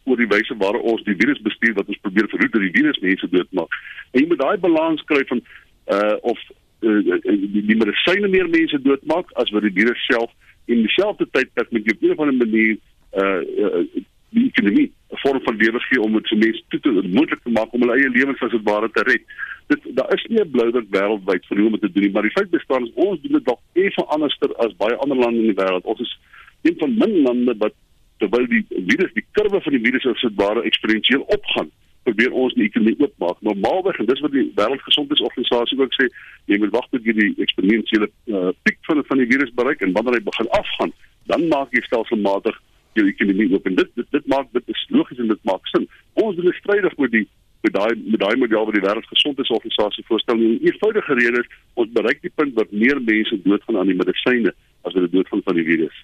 [0.06, 3.00] oor die wyse waarop ons die virus bestuur wat ons probeer verhoed dat die virus
[3.00, 3.72] mense doodmaak.
[4.12, 5.42] En jy moet daai balans kry van
[5.88, 6.40] uh of
[6.86, 10.32] uh, die, die medisyne meer mense doodmaak as wat die virus self
[10.71, 12.78] in dieselfde tydperk met jou op 'n of ander manier
[13.21, 14.04] uh, uh
[14.36, 17.52] die ekonomie 'n vorm van lewe gee om dit vir mense toe te moontlik te
[17.58, 19.24] maak om hulle eie lewens as dit ware te red.
[19.67, 22.38] Dit daar is nie 'n blouwerk wêreldwyd vir hoe om dit te doen maar die
[22.38, 25.62] feit bestaan is ons doen dit dalk effe anderster as baie ander lande in die
[25.62, 25.86] wêreld.
[25.86, 26.19] Ons is
[26.62, 27.74] een van min lande wat
[28.17, 31.71] terwyl die virus die kurwe van die virus as dit ware eksponensieel opgaan
[32.08, 33.41] probeer ons die ekonomie oopmaak.
[33.48, 36.08] Normaalweg en dis wat die Wêreldgesondheidsorganisasie ook sê,
[36.52, 39.96] jy moet wag tot jy die eksponensiële uh, piek van van die virus bereik en
[39.98, 40.94] wanneer hy begin afgaan,
[41.32, 42.60] dan maak jy stelselmatig
[42.96, 45.89] jou ekonomie oop en dit dit, dit maak dit is logies en dit maak sin.
[46.24, 47.26] Ons doen strydig met die
[47.65, 50.41] met daai met daai model wat die wêreldgesondheidsorganisasie voorstel.
[50.41, 54.54] Die eenvoudige rede is ons bereik die punt dat meer mense doodgaan aan die medisyne
[54.86, 56.04] as wat doodgaan van die virus.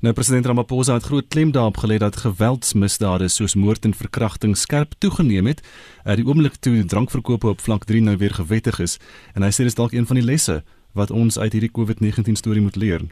[0.00, 4.92] Nou president Ramaphosa het groot klem daarop gelê dat geweldsmisdade soos moord en verkrachting skerp
[4.98, 5.62] toegeneem het.
[6.04, 8.98] Uh, die oomblik toe drankverkope op vlak 3 nou weer gewettig is
[9.34, 10.62] en hy sê dis dalk een van die lesse
[10.96, 13.04] wat ons uit hierdie COVID-19 storie moet leer.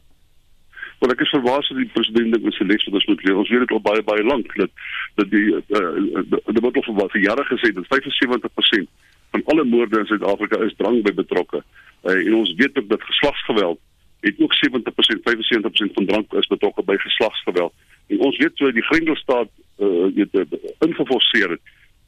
[1.03, 3.41] Want ek is verbaas dat die president dit met sy les wat ons moet leer.
[3.41, 4.71] Ons weet dit al baie baie lank dat
[5.21, 8.89] dat die uh, die word al vir jare gesê dat 75%
[9.35, 11.61] van alle moorde in Suid-Afrika is drank by betrokke.
[12.05, 13.81] Uh, en ons weet ook dat geslagsgeweld
[14.25, 15.21] het ook 70%
[15.91, 17.73] 75% van drank is betrokke by geslagsgeweld.
[18.07, 20.45] En ons weet so die Grendelstaat uh, weet uh,
[20.87, 21.61] ingeforseer het.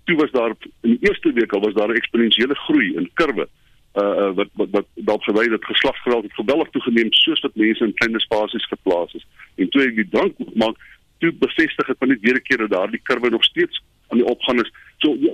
[0.04, 3.48] Toe was daar in die eerste week al was daar 'n eksponensiële groei in kurwe
[3.96, 7.94] uh wat wat wat dalk verwy dat geslagsgeweld het geweldig toegeneem soos wat mense in
[7.94, 9.26] klein spasies geplaas is.
[9.54, 10.76] En toe ek die drank maak,
[11.18, 14.60] toe bevestig het net weer 'n keer dat daardie kurwe nog steeds aan die opgaan
[14.64, 14.72] is.
[14.98, 15.32] So ja,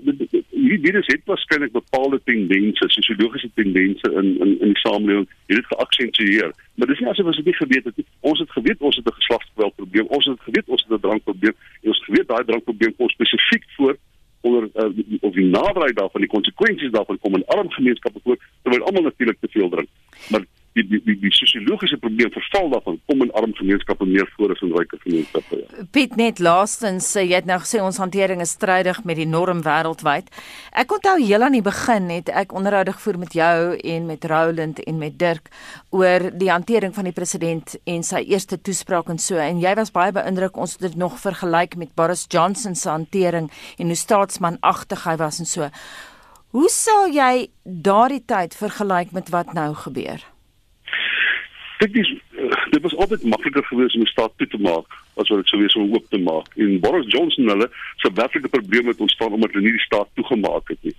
[0.51, 5.67] hierdie virus het waarskynlik bepaalde tendense, sosiologiese tendense in in in die samelewing het dit
[5.67, 6.55] geaksentueer.
[6.75, 8.07] Maar dis nie asof ons dit nie geweet het nie.
[8.21, 10.07] Ons het geweet ons het 'n geslagsgeweld probleem.
[10.07, 11.55] Ons het geweet ons het 'n drankprobleem.
[11.83, 13.97] Ons het geweet daai drankprobleem kom spesifiek voor
[14.43, 18.85] onder uh, of die naderheid daarvan die konsekwensies daarvan kom in arm gemeenskappe voor terwyl
[18.85, 19.89] almal natuurlik te veel drink
[20.29, 20.45] maar
[20.77, 24.63] die die die, die sosiologiese probleem verval daarvan kom in arm gemeenskappe meer voor as
[24.65, 25.85] in ryker gemeenskappe ja.
[25.93, 29.63] Piet net laastens sê jy het nou gesê ons hantering is strydig met die norm
[29.67, 30.31] wêreldwyd
[30.85, 33.57] ek onthou heel aan die begin het ek onderhoude gevoer met jou
[33.95, 35.53] en met Roland en met Dirk
[35.91, 39.93] oor die hantering van die president en sy eerste toespraak en so en jy was
[39.93, 45.05] baie beïndruk ons het dit nog vergelyk met Boris Johnson se hantering en hoe staatsmanagtig
[45.05, 45.69] hy was en so
[46.53, 50.21] Hoe sou jy daardie tyd vergelyk met wat nou gebeur?
[51.83, 52.15] Dit is
[52.71, 54.87] dit was altyd makliker geweest om die staat toe te maak
[55.21, 56.47] as wat dit sou wees om oop te maak.
[56.65, 57.67] En Boris Johnson hulle
[58.03, 60.95] se werklike probleem het ontstaan omdat hulle nie die staat toegemaak het nie.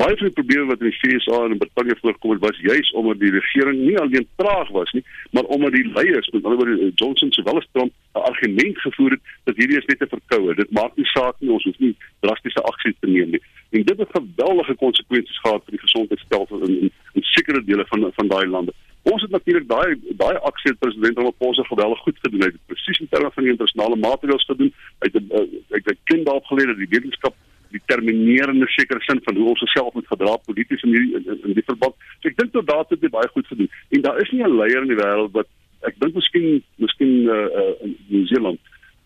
[0.00, 2.92] Baie van die probleme wat in die FSA en in Brittanje voorkom het was juis
[3.00, 6.92] omdat die regering nie alleen traag was nie, maar omdat die leiers, met ander woorde
[6.94, 10.54] Johnson sowel as Trump, 'n argument gevoer het dat hierdie is net 'n verkoue.
[10.54, 13.42] Dit maak nie saak nie, ons hoef nie drastiese aksie te neem nie.
[13.70, 18.10] En dit het geweldige konsekwensies gehad vir die gesondheidstelsel in, in, in sekere dele van
[18.14, 18.72] van daai lande.
[19.02, 22.44] Ons het natuurlik daai daai aksie het president Ramaphosa geweldig goed gedoen.
[22.44, 24.70] Hy het presies in terme van die internasionale maatreëls gedoen.
[25.02, 27.34] Hy het uh, hy het kind opgeleer dat die wetenskap
[27.72, 31.66] determinerende sekere sin van hoe ons osself moet gedra polities in hierdie in, in die
[31.66, 31.96] verband.
[32.20, 33.70] So ek dink tot daardie het baie goed gedoen.
[33.96, 35.50] En daar is nie 'n leier in die wêreld wat
[35.88, 38.60] ek dink miskien miskien uh, uh, in New Zealand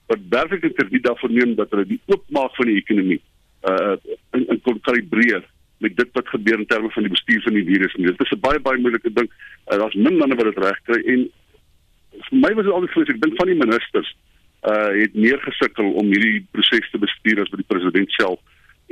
[0.07, 3.21] wat werklik het die daarvoor neem dat hulle die oopmaak van die ekonomie
[3.71, 3.97] uh
[4.37, 5.43] in, in kon kalibreer
[5.87, 7.95] met dit wat gebeur in terme van die bestuur van die virus.
[7.95, 9.29] En dit is 'n baie baie moeilike ding.
[9.31, 11.29] Uh, Daar's min manne wat dit reg kry en
[12.25, 14.13] vir my was dit altyd vrees ek dink van die ministers
[14.67, 18.41] uh het meer gesukkel om hierdie proses te bestuur as wat die president self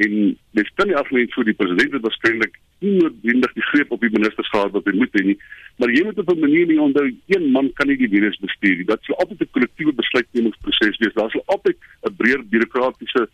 [0.05, 4.03] en dis kan nie aflei vir die president het waarskynlik nie noodwendig die greep op
[4.03, 5.37] die ministers gehad wat hy moet hê nie
[5.81, 8.77] maar jy moet op 'n manier nie onthou een man kan nie die virus bestuur
[8.77, 11.77] nie dat sal altyd 'n kollektiewe besluitnemingsproses wees daar sal altyd
[12.11, 13.29] 'n breër bureaukratiese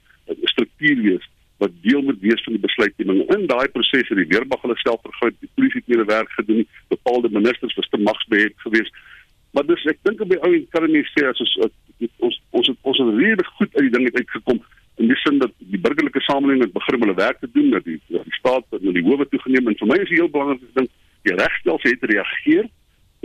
[0.55, 1.27] struktuur wees
[1.61, 3.23] wat deel moet wees van die besluitneming.
[3.37, 6.67] In daai proses het die weermag hulle self vergroot, die polisie het hulle werk gedoen,
[6.93, 9.01] bepaalde ministers was te magsbeheer geweest.
[9.53, 11.57] Maar dis ek dink op die ou en kan nie sê as ons
[12.27, 14.61] ons ons het ons het redelik goed uit die ding uitgekom
[15.01, 17.85] in die sin dat die burgerlike samelewing het begin om hulle werk te doen, dat
[17.85, 20.83] die, die staat na die howe toegeneem en vir my is dit heel belangrik dat
[20.83, 20.93] dink
[21.29, 22.69] die regstelsel het reageer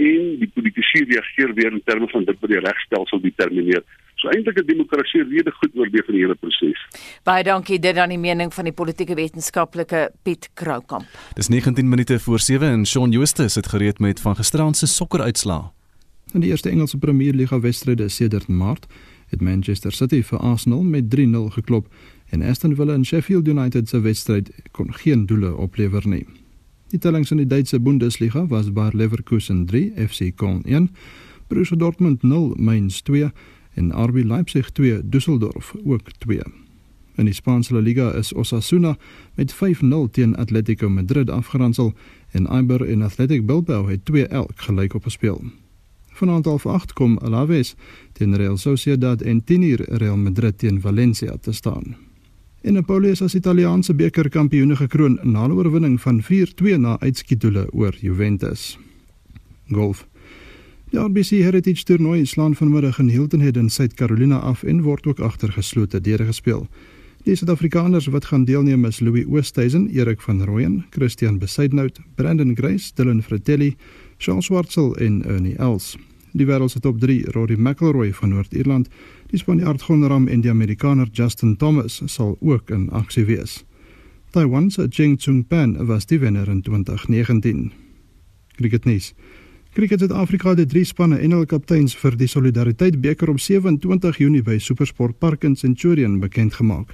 [0.05, 3.83] en die politici reageer weer in terme van dit wat die regstelsel determineer.
[4.15, 6.79] So eintlik 'n demokrasie rede goed oorleef in die hele proses.
[7.23, 11.05] Baie dankie dit aan die mening van die politieke wetenskaplike Piet Kroukamp.
[11.33, 15.71] Dis 19 minute voor 7 en Shaun Justus het gereed met van gisteraand se sokkeruitslaa.
[16.33, 18.85] In die eerste Engelse Premier Liga wedstryde sedert Maart
[19.27, 21.87] het Manchester City vir Arsenal met 3-0 geklop
[22.29, 26.25] en Aston Villa en Sheffield United se wedstryd kon geen doele oplewer nie.
[26.89, 30.89] Die tellings in die Duitse Bundesliga was Bayer Leverkusen 3, FC Köln 1,
[31.47, 33.31] Borussia Dortmund 0, Mainz 2
[33.75, 36.41] en RB Leipzig 2, Düsseldorf ook 2.
[37.15, 38.97] In die Spaanse La Liga is Osasuna
[39.35, 41.93] met 5-0 teen Atletico Madrid afgeronsel
[42.31, 45.43] en Eibar en Athletic Bilbao het 2 elk gelyk op gespeel.
[46.15, 47.75] Vanaand half 8 kom Alaves
[48.13, 51.95] teen Real Sociedad en 10uur Real Madrid teen Valencia te staan.
[52.61, 57.95] En Napoli is as Italiaanse bekerkampioene gekroon na 'n oorwinning van 4-2 na uitskietdoele oor
[57.99, 58.77] Juventus.
[59.67, 60.07] Golf.
[60.91, 65.19] Die RBC Heritage Toernooi slaan vanmiddag in Hilton Head in Suid-Carolina af en word ook
[65.19, 66.67] agter geslote deure gespeel.
[67.25, 72.91] Die Suid-Afrikaners wat gaan deelneem is Louis Oosthuizen, Erik van Rooyen, Christian Besaidnout, Brandon Grace,
[72.93, 73.75] Dylan Fratelli,
[74.17, 75.95] Sean Swartsel en Ernie Els.
[76.31, 78.89] Die wêreld se top 3, Rory McIlroy van Noord-Ierland,
[79.31, 83.63] die Spanjaard Gonram en die Amerikaner Justin Thomas sal ook in aksie wees.
[84.29, 87.71] Taiwan se Cheng Chung-pan was die wenner in 2019.
[88.55, 89.13] Cricketnuus.
[89.75, 94.39] Cricket Suid-Afrika het drie spanne en hul kapteins vir die Solidariteit beker op 27 Junie
[94.39, 96.93] by Supersport Park in Centurion bekend gemaak.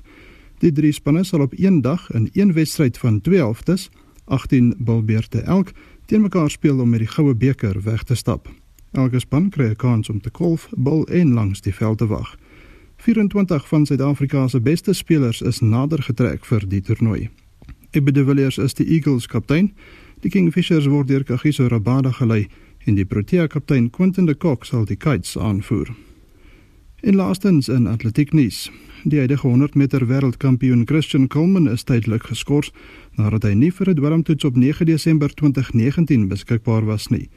[0.66, 3.92] Die drie spanne sal op een dag in een wedstryd van twee helftes,
[4.26, 5.76] 18 bilbeerte elk,
[6.10, 8.50] teen mekaar speel om met die goue beker weg te stap.
[8.98, 12.36] Elke span kry 'n kans om te golf, bal en langs die veld te wag.
[12.98, 17.30] 24 van Suid-Afrika se beste spelers is nader getrek vir die toernooi.
[17.92, 19.74] Ebbe de Villiers is die Eagles kaptein.
[20.20, 22.48] Die Kingfishers word deur Kagiso Rabada gelei
[22.86, 25.94] en die Protea kaptein Quentin de Kock sal die kites aanvoer.
[27.02, 28.70] In laastens in atletiek nuus.
[29.04, 32.74] Die huidige 100 meter wêreldkampioen Christian Coleman is tydelik geskort
[33.18, 37.30] nadat hy nie vir 'n dwarmtoets op 9 Desember 2019 beskikbaar was nie.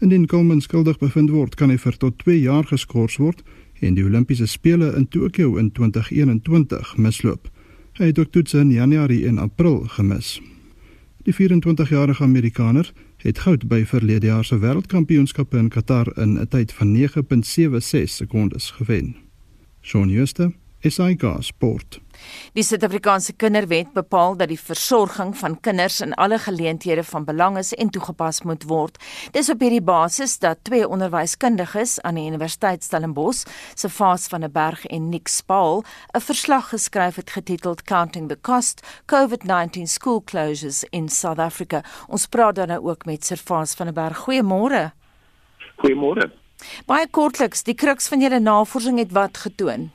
[0.00, 3.42] Indien Coleman skuldig bevind word, kan hy vir tot 2 jaar geskort word
[3.80, 7.50] en die Olimpiese spele in Tokio in 2021 misloop.
[7.98, 10.40] Hy het ook toetse in Januarie en April gemis.
[11.22, 12.92] Die 24-jarige Amerikaner
[13.22, 18.70] het goud by verlede jaar se wêreldkampioenskappe in Qatar in 'n tyd van 9.76 sekondes
[18.70, 19.16] gewen.
[19.80, 22.00] Shaun Schuster, SAK Sport.
[22.52, 27.72] Die Suid-Afrikaanse Kinderwet bepaal dat die versorging van kinders in alle geleenthede van belang is
[27.74, 28.98] en toegepas moet word.
[29.34, 34.86] Dis op hierdie basis dat twee onderwyskundiges aan die Universiteit Stellenbosch, Sefas van der Berg
[34.86, 41.08] en Nick Spaal, 'n verslag geskryf het getiteld Counting the Cost: COVID-19 School Closures in
[41.08, 41.82] South Africa.
[42.08, 44.16] Ons praat dan nou ook met Sefas van der Berg.
[44.16, 44.92] Goeiemôre.
[45.76, 46.30] Goeiemôre.
[46.86, 49.90] Baie kortliks, die kruks van julle navorsing het wat getoon?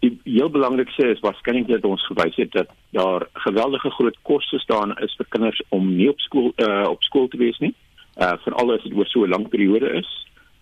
[0.00, 4.94] Die heel belangrikste is waarskynlik dat ons gewys het dat daar geweldige groot kostes staan
[5.02, 7.74] is vir kinders om nie op skool uh, op skool te wees nie.
[8.18, 10.10] Uh veral as dit oor so 'n lang periode is.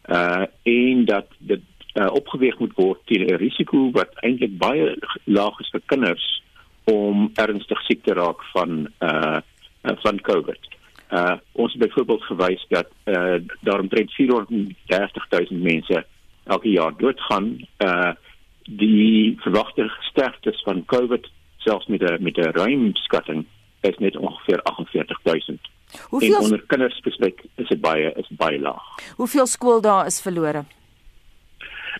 [0.09, 1.62] Uh en dat dit
[1.94, 6.42] uh, opgeweeg moet word teen 'n risiko wat eintlik baie laag is vir kinders
[6.85, 9.40] om ernstig siek te raak van uh
[9.83, 10.62] van COVID.
[11.12, 16.05] Uh ons het byvoorbeeld gewys dat uh daar omtrent 430 000 mense
[16.44, 18.12] elke jaar doodgaan uh
[18.69, 23.47] die verwagte sterftes van COVID selfs met 'n met 'n ruim skatting
[23.81, 25.61] is net ongeveer 48000.
[26.09, 28.85] Hoeveel en onder kinders spesifiek is dit baie is baie laag.
[29.17, 30.65] Hoeveel skooldae is verlore?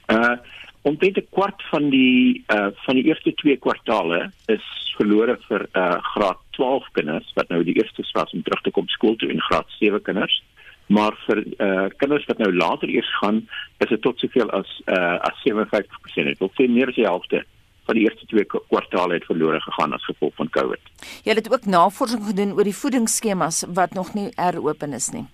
[0.07, 0.37] Uh
[0.83, 5.99] omtrent 'n kwart van die uh van die eerste twee kwartaale is verlore vir uh
[6.15, 9.41] graad 12 kinders wat nou die eerste was om terug te kom skool toe en
[9.41, 10.43] graad 7 kinders
[10.87, 14.83] maar vir eh uh, kinders wat nou later eers gaan is dit tot soveel as
[14.85, 16.25] eh uh, as 57%.
[16.31, 17.44] Dit wil sê meer as die helfte
[17.87, 20.81] van die eerste twee kwartaale het verlore gegaan as gevolg van COVID.
[21.25, 25.27] Jy het ook navorsing gedoen oor die voedingsskemas wat nog nie heropen is nie.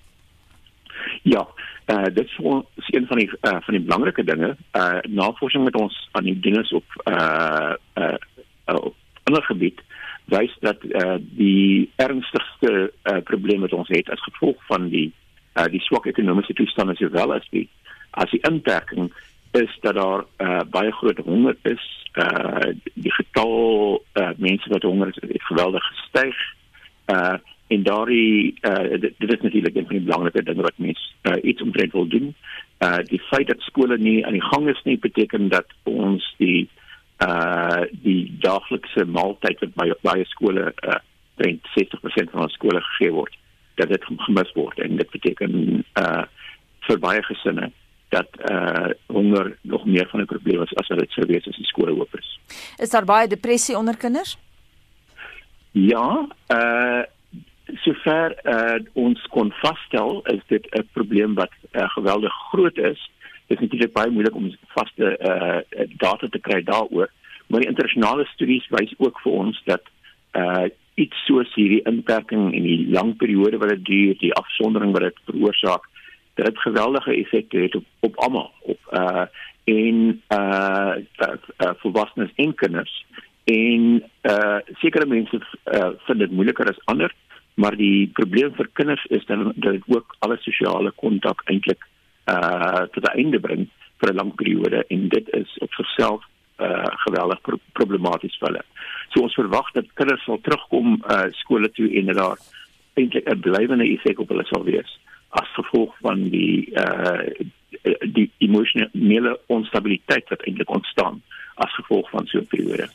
[1.22, 1.46] Ja,
[1.84, 2.38] eh uh, dit is
[2.86, 4.56] een van die uh, van die belangrike dinge.
[4.70, 8.14] Eh uh, navorsing met ons aan die dinges op eh uh, eh
[8.66, 9.80] uh, op ander gebied
[10.24, 15.12] wys dat eh uh, die ernstigste uh, probleem wat ons het as gevolg van die
[15.54, 17.68] uh, die swak ekonomiese toestande sowel as die
[18.10, 19.10] as die inperking
[19.52, 21.84] is dat daar uh, baie groot honger is.
[22.12, 26.36] Uh die getal uh, mense wat honger is het geweldig gestyg.
[27.06, 27.36] Uh
[27.66, 31.36] en daardie uh dit, dit is natuurlik een van die belangrike dinge wat mense uh,
[31.42, 32.34] iets omtrent wil doen.
[32.78, 36.68] Uh die feit dat skole nie aan die gang is nie beteken dat ons die
[37.24, 41.00] uh die daaglikse maaltyd wat by baie skole uh
[41.42, 43.41] 60% van ons skole gegee word
[43.74, 46.24] dat dit gemis word en dit beteken uh
[46.82, 47.70] vir baie gesinne
[48.10, 51.56] dat uh honger nog meer van 'n probleem is as wat dit sou wees as
[51.56, 52.38] die skole oop is.
[52.78, 54.38] Is daar baie depressie onder kinders?
[55.70, 57.02] Ja, uh
[57.84, 63.10] sover uh ons kon vasstel is dit 'n probleem wat uh, geweldig groot is
[63.52, 67.10] Dit is natuurlik baie moeilik om vaste uh data te kry daaroor,
[67.46, 69.90] maar die internasionale studies wys ook vir ons dat
[70.32, 75.08] uh iets soos hierdie inperking en die lang periode wat dit duur, die afsondering wat
[75.08, 75.88] dit veroorsaak,
[76.34, 79.26] dat dit geweldige effekte het op op almal, op uh
[79.64, 79.98] en
[80.34, 81.34] uh, uh,
[81.64, 83.04] uh volwassenes en kinders.
[83.44, 87.14] En uh sekere mense uh, vind dit moeiliker as ander
[87.54, 91.84] maar die probleem vir kinders is dan dat dit ook alle sosiale kontak eintlik
[92.30, 93.68] uh tot 'n einde bring
[93.98, 94.84] vir 'n lang periode.
[94.88, 96.24] En dit is op sigself
[96.62, 98.64] uh geweldig pro problematies vir hulle.
[99.12, 102.38] So ons verwag dat kinders sal terugkom uh skole toe en dat daar
[102.94, 104.98] eintlik 'n blywende effek op hulle sal wees
[105.30, 107.28] as gevolg van die uh
[108.14, 111.22] die emosionele onstabiliteit wat eintlik ontstaan
[111.54, 112.88] as gevolg van so 'n periode.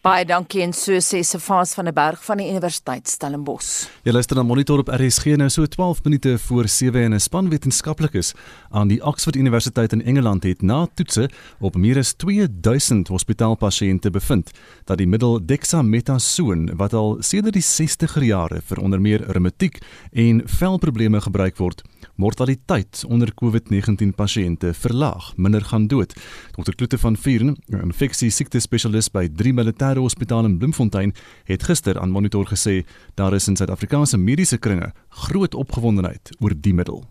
[0.00, 3.82] Baie dankie en so sê se Fas van der Berg van die Universiteit Stellenbosch.
[4.08, 7.50] Jy luister na Monitor op RSG nou so 12 minute voor 7 en 'n span
[7.50, 8.32] wetenskaplikes
[8.70, 11.28] aan die Oxford Universiteit in Engeland het na toetse
[11.60, 14.50] op meer as 2000 hospitaalpasiënte bevind
[14.86, 19.78] dat die middel dexamethasoon wat al sedert die 60er jare vir onder meer reumatiek
[20.12, 21.82] en velprobleme gebruik word,
[22.20, 26.12] mortaliteit onder COVID-19 pasiënte verlaag, minder gaan dood.
[26.56, 26.74] Dr.
[26.76, 31.12] Klute van Vuren, 'n infeksie siekte spesialis by 3 Militêre Hospitaal in Bloemfontein,
[31.44, 36.74] het gister aan Monitor gesê daar is in Suid-Afrikaanse mediese kringe groot opgewondenheid oor die
[36.74, 37.04] middel.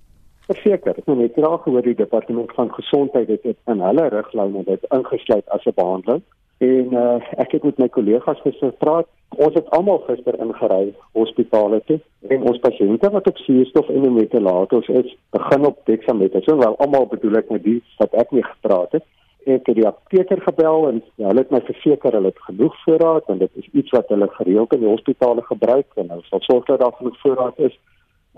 [0.47, 4.86] Verseker, ek het net graag gehoor die departement van gesondheid het in hulle riglyne dit
[4.89, 6.24] ingesluit as 'n behandeling.
[6.60, 9.07] En uh, ek het met my kollegas gister gepraat.
[9.39, 14.89] Ons het almal gister ingery hospitale toe en ons pasiënte wat op suurstof en ventilators
[15.01, 16.66] is, begin op dexamethasone.
[16.66, 19.05] Wel almal bedoel ek met die wat ek mee gepraat het.
[19.47, 23.32] Ek het die apteker gebel en ja, hulle het my verseker hulle het genoeg voorraad
[23.32, 26.68] en dit is iets wat hulle gereeld in die hospitale gebruik en hulle sal sorg
[26.68, 27.80] dat daar genoeg voorraad is.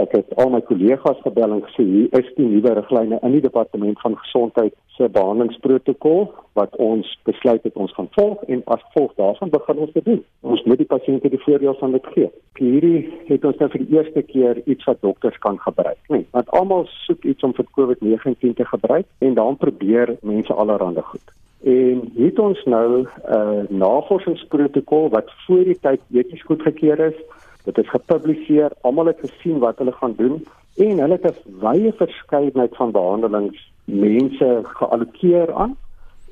[0.01, 3.43] Ek het al my kollegas gebel en gesê hier is die nuwe riglyne in die
[3.43, 6.23] departement van gesondheid se behandelingsprotokol
[6.57, 10.23] wat ons besluit het ons gaan volg en as gevolg daarvan begin ons dit doen.
[10.53, 12.31] Ons moet die pasiënte die voordeel van dit gee.
[12.61, 16.49] Hierdie het ons nou vir die eerste keer iets wat dokters kan gebruik, nee, want
[16.57, 21.33] almal soek iets om vir COVID-19 te gebruik en dan probeer mense allerhande goed.
[21.61, 27.17] En het ons nou 'n uh, navorsingsprotokol wat voor die tyd eties goedgekeur is
[27.63, 30.45] Dit is gepubliseer, almal het gesien wat hulle gaan doen
[30.77, 35.77] en hulle het 'n wye verskeidenheid van behandelings mense geallokeer aan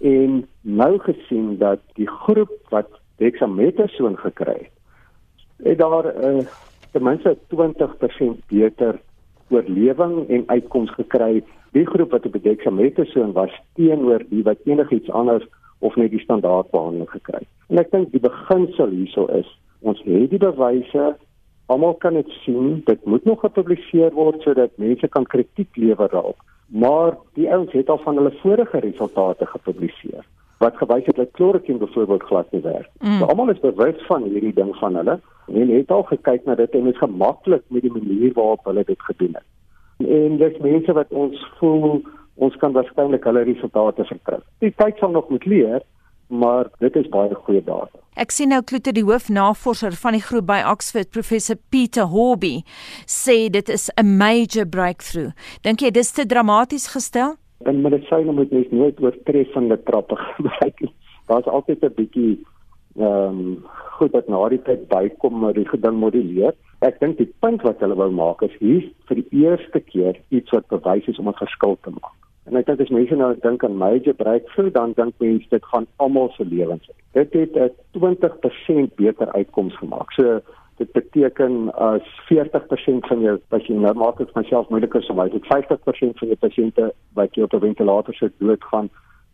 [0.01, 4.75] en nou gesien dat die groep wat dexamethasone gekry het,
[5.63, 6.45] het daar 'n uh,
[6.91, 8.99] ten minste 20% beter
[9.49, 11.43] oorlewing en uitkoms gekry.
[11.71, 15.45] Die groep wat op dexamethasone was teenoor die wat enigiets anders
[15.79, 17.47] of net die standaard behandeling gekry het.
[17.67, 21.15] En ek dink die beginsel hierso is Ons het die bewyse,
[21.65, 22.81] almal kan dit sien.
[22.85, 26.37] Dit moet nog gepubliseer word sodat mense kan kritiek lewer daarop.
[26.67, 30.25] Maar die ouens het al van hulle vorige resultate gepubliseer
[30.59, 32.89] wat gewys het dat klorokin byvoorbeeld glad nie werk.
[32.99, 33.17] Mm.
[33.17, 36.75] So almal is bewus van hierdie ding van hulle en het al gekyk na dit
[36.75, 39.47] en is gemaklik met die manier waarop hulle dit gedoen het.
[40.07, 42.01] En dis mense wat ons voel
[42.35, 44.39] ons kan waarskynlik hulle resultate verkry.
[44.63, 45.81] Die tyd sal nog moet leer,
[46.29, 47.99] maar dit is baie goeie data.
[48.19, 52.61] Ek sien nou Kloete die hoofnavorser van die groep by Oxford, professor Peter Horby,
[53.07, 55.31] sê dit is 'n major breakthrough.
[55.63, 57.35] Dink jy dis te dramaties gestel?
[57.65, 60.93] In medisyne moet jy nooit oortreffende trappe gebruik nie.
[61.27, 62.45] Daar's altyd 'n bietjie
[62.95, 63.65] ehm um,
[63.99, 66.53] goed dat na die tyd bykom maar die geding moduleer.
[66.79, 70.51] Ek dink die punt wat hulle wou maak is hier vir die eerste keer iets
[70.51, 72.15] wat bewys is om 'n verskil te maak.
[72.49, 75.85] En ek dink as mense nou dink aan major breakthrough, dan dink mense dit gaan
[75.97, 76.89] almal se lewens.
[77.13, 80.11] Dit het 'n 20% beter uitkoms gemaak.
[80.11, 80.41] So
[80.77, 86.19] dit beteken as 40% van jou pasiënte nou maak dit myself moeiliker om uit 50%
[86.19, 88.89] van jou pasiënte wat jy op 'n ventilator sit doodgaan,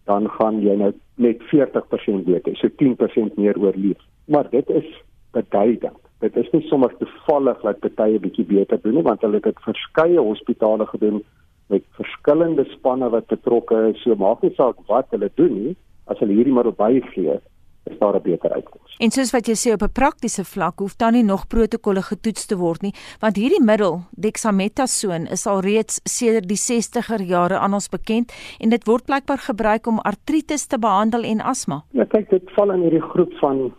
[0.05, 3.97] dan gaan jy nou net 40% beter, so 10% meer oorleef.
[4.25, 5.97] Maar dit is beduidend.
[6.19, 9.59] Dit is nie sommer toevallig dat baie bietjie beter doen nie, want hulle het dit
[9.59, 11.23] verskeie hospitale gedoen
[11.67, 14.01] met verskillende spanne wat betrokke is.
[14.03, 15.75] So maak nie saak wat hulle doen nie,
[16.11, 17.39] as hulle hierdie middel bygee,
[17.85, 18.95] is daar 'n beter uitkoms.
[18.97, 22.45] En soos wat jy sê op 'n praktiese vlak, hoef dan nie nog protokolle getoets
[22.45, 27.73] te word nie, want hierdie middel, dexamethasone, is al reeds sedert die 60er jare aan
[27.73, 31.83] ons bekend en dit word blykbaar gebruik om artritis te behandel en asma.
[31.91, 33.73] Ja, kyk, dit val in hierdie groep van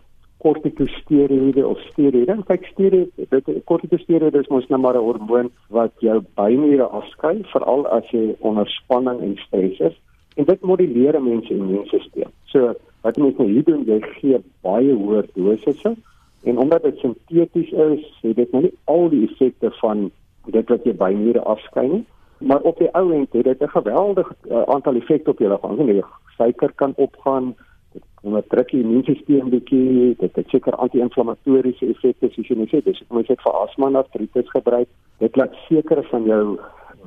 [0.47, 2.35] kortikosteroïde of steroïde.
[2.47, 7.87] Kyk, steroïde, dit kortikosteroïde is mos nou maar 'n hormoon wat jou bymure afskei, veral
[7.87, 9.95] as jy onder spanning en stres is.
[10.35, 12.31] En dit moduleer 'n mens se immuunstelsel.
[12.45, 15.95] So, wat mense nou hier doen, jy gee baie hoër dosisse
[16.43, 20.11] en omdat dit sinteties is, het dit nou nie al die effekte van
[20.45, 22.05] dit wat jy bymure afskei nie.
[22.37, 25.85] Maar op die ou end het dit 'n geweldige uh, aantal effekte op jou liggaam.
[25.85, 26.03] Die
[26.37, 27.55] suiker kan opgaan,
[28.21, 33.21] onderdruk die immuunstelsel bietjie, dit het seker anti-inflammatoriese effekte soos jy net sê, dis kom
[33.21, 34.89] jy sê vir asma en artritis gebruik.
[35.19, 36.41] Dit laat sekere van jou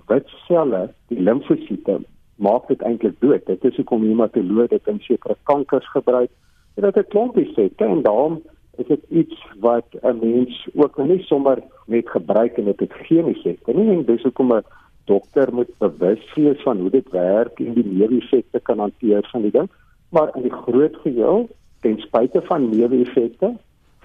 [0.09, 2.01] wit selle, die limfosiete,
[2.41, 3.45] maak dit eintlik dood.
[3.47, 6.30] Dit is hoekom hematoloog dit in sekere kankers gebruik.
[6.76, 8.41] Dit het 'n klomp effekte en daarom
[8.78, 13.26] is dit iets wat 'n mens ook nie sommer net gebruik en dit het geen
[13.28, 13.91] effekte nie.
[13.91, 14.64] En dis hoekom 'n
[15.05, 19.51] dokter moet bewus wees van hoe dit werk en die neeweffekte kan hanteer van die
[19.51, 19.68] ding.
[20.11, 21.49] Maar in die groot geheel,
[21.81, 23.57] ten spyte van neeweffekte,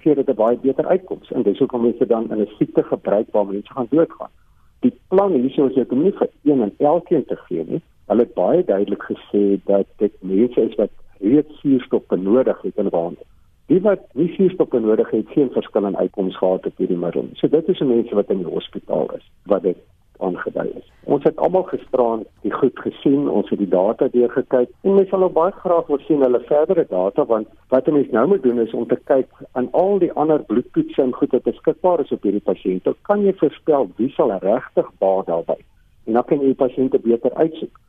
[0.02, 1.32] gee dit 'n baie beter uitkoms.
[1.32, 4.30] En dis hoekom mense dan in 'n siekte gebruik waar mense gaan doodgaan.
[4.80, 7.82] Die plan hierso is om nie vir een en elkeen te gee nie.
[8.06, 10.90] Hulle het baie duidelik gesê dat dit mense is wat
[11.20, 13.20] reeds suurstof benodig het in wand.
[13.66, 17.26] Die wat nie suurstof benodig het, geen verskil in uitkoms gehad op hierdie middel.
[17.34, 19.78] So dit is mense wat in die hospitaal is wat dit
[20.20, 20.88] aangedui is.
[21.04, 25.24] Ons het almal gisteraan die goed gesien, ons het die data deurgekyk en mens sal
[25.28, 28.74] ook baie graag wil sien hulle verdere data want wat mense nou moet doen is
[28.74, 32.44] om te kyk aan al die ander bloedtoetse en goed wat beskikbaar is op hierdie
[32.52, 32.96] pasiënte.
[33.10, 35.62] Kan jy voorspel wie sal regtig baat daarbey?
[36.06, 37.80] En dan kan jy die pasiënte beter uitsoek.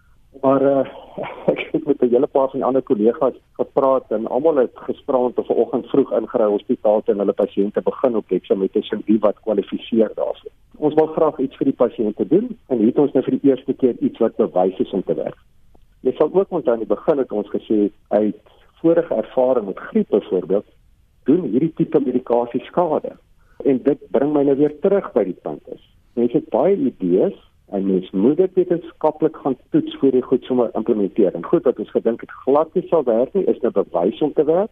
[0.40, 0.86] Maar uh,
[1.52, 5.38] ek het met 'n hele paar van die ander kollegas gepraat en almal het gespraak
[5.38, 10.52] of vanoggend vroeg ingery hospitaal en hulle pasiënte begin op dexamethasone wie wat kwalifiseer daarvoor.
[10.76, 13.72] Ons wil graag iets vir die pasiënte doen en het ons nou vir die eerste
[13.72, 15.38] keer iets wat bewys is om te werk.
[16.00, 18.36] Jy sal ook onthou aan die begin het ons gesê uit
[18.80, 20.66] vorige ervaring met griep byvoorbeeld
[21.24, 23.16] doen hierdie tipe medikasie skade.
[23.64, 25.82] En dit bring my nou weer terug by die punt is.
[26.14, 27.36] Mense het baie idees
[27.70, 31.34] en mens moet dit wetenskaplik gaan toets voor jy goed sommer implementeer.
[31.34, 34.32] En goed wat ons gedink het glad nie sal werk nie, is 'n bewys om
[34.32, 34.70] te werk.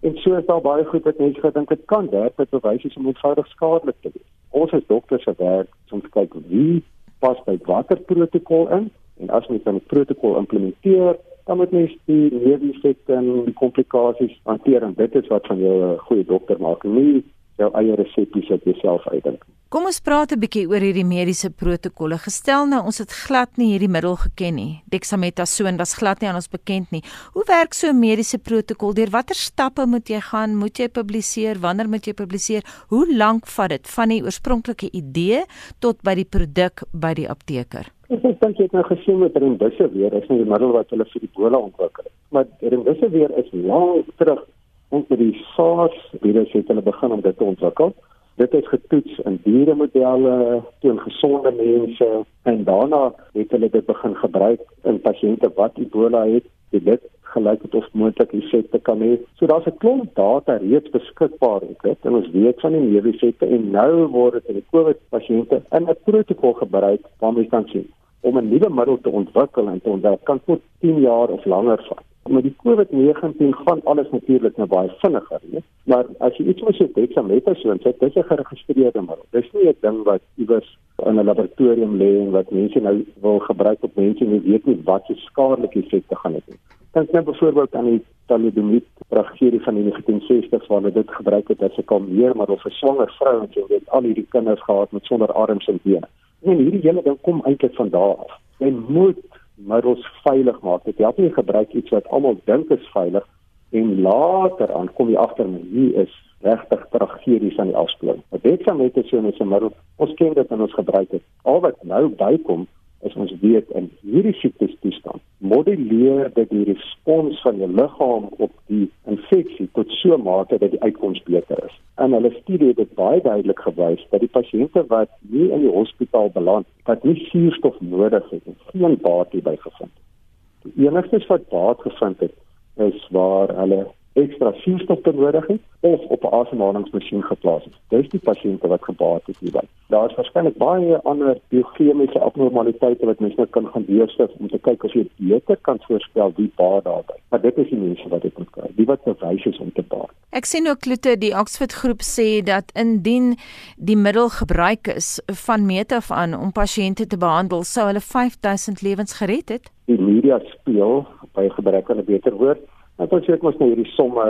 [0.00, 2.96] En so is daar baie goed wat mense gedink het kan werk, wat bewys is
[2.96, 4.28] om eenvoudig skadelik te wees.
[4.48, 6.84] Ons as dokters se werk om te kyk wie
[7.18, 11.96] pas by watter protokol in en as mens dan 'n protokol implementeer, dan moet mens
[12.04, 16.60] die neeweffekte en die komplikasies hanteer en dit is wat van jou 'n goeie dokter
[16.60, 17.24] maak, nie
[17.58, 19.44] jou eie resepte wat jy self uitdink.
[19.68, 22.16] Kom ons praat 'n bietjie oor hierdie mediese protokolle.
[22.16, 24.82] Gestel nou ons het glad nie hierdie middel geken nie.
[24.88, 27.02] Dexamethasone was glad nie aan ons bekend nie.
[27.34, 28.94] Hoe werk so 'n mediese protokol?
[28.94, 30.56] Deur watter stappe moet jy gaan?
[30.56, 31.60] Moet jy publiseer?
[31.60, 32.62] Wanneer moet jy publiseer?
[32.88, 35.44] Hoe lank vat dit van die oorspronklike idee
[35.80, 37.92] tot by die produk by die apteker?
[38.08, 41.22] Ek dink jy het nou gesien met Remdesivir, is nie die middel wat hulle vir
[41.22, 42.12] Ebola ontwikkel het.
[42.30, 44.46] Maar Remdesivir is lank terug
[44.88, 47.94] ons met die SARS virus het hulle begin om dit te ontwikkel.
[48.38, 52.08] Dit is getoets in dieremodelle teen gesonde mense
[52.42, 56.46] en daarna het hulle dit begin gebruik in pasiënte wat Ebola het.
[56.70, 57.02] Dit
[57.34, 59.18] gelyk het of moontlik effekte kan hê.
[59.36, 63.46] So daar's 'n klomp data reeds beskikbaar op dit en ons weet van die neeweffekte
[63.46, 67.88] en nou word dit in die COVID pasiënte in 'n protokol gebruik waarmee kan sien
[68.20, 71.84] om 'n nuwe middel te ontwikkel en te ontwikkel kan tot 10 jaar of langer
[71.88, 75.62] vat met die COVID-19 gaan alles natuurlik nou baie vinniger, né?
[75.84, 79.24] Maar as jy iets soos dexamethasone sê, dit is 'n geregistreerde middel.
[79.30, 83.38] Dis nie 'n ding wat iewers in 'n laboratorium lê en wat mense nou wil
[83.38, 86.58] gebruik op mense en weet nie wat se skadelike effekte gaan hê nie.
[86.92, 91.62] Dink net byvoorbeeld aan die thalidomide tragedie van die 1960s waar hulle dit gebruik het
[91.62, 95.04] as 'n kalmeer maar of vir swanger vrouens en weet al hierdie kinders gehad met
[95.04, 96.08] sonder arms en bene.
[96.42, 98.32] En hierdie hele ding kom eintlik van daar af.
[98.58, 99.18] Jy moet
[99.58, 100.84] middels veilig maak.
[100.84, 103.26] Dit help nie gebruik iets wat almal dink is veilig
[103.70, 106.14] en later aan kom jy agter hier is
[106.46, 108.22] regtig tragedies aan die afspring.
[108.42, 111.22] Dit sal net so 'n middel ons ken dit en ons gebruik dit.
[111.42, 112.66] Al wat nou bykom
[113.06, 118.52] is ons weet in hierdie siektes toestand moduleer dit die respons van jou liggaam op
[118.72, 121.74] die infeksie tot so 'n mate dat die uitkoms beter is.
[121.96, 125.76] En hulle studie het dit baie duidelik gewys dat die pasiënte wat nie in die
[125.80, 130.74] hospitaal beland wat nie suurstof nodig het en geen baat hierby gevind het.
[130.74, 132.34] Die enigste wat baat gevind het
[132.76, 133.86] is waar hulle
[134.22, 137.78] ekstra suurstof benodig het of op 'n asemhalingsmasjien geplaas is.
[137.88, 139.64] Dis die pasiënte wat gebaat het hierby.
[139.86, 144.58] Daar is waarskynlik baie ander biochemiese abnormaliteite wat mens nou kan gaan deursoek om te
[144.58, 147.16] kyk of jy beter kan voorspel wie baat daarby.
[147.28, 148.68] Maar dit is die mense wat dit moet kry.
[148.76, 150.10] Die wat bewys is om te baat.
[150.30, 153.36] Ek sien ook Kloete die Oxford groep sê dat indien
[153.76, 158.82] die middel gebruik is van meet af aan om pasiënte te behandel, sou hulle 5000
[158.82, 159.70] lewens gered het.
[159.84, 162.58] Die media speel by gebrek aan 'n beter woord
[162.98, 164.24] Wil sê moet nou hierdie somme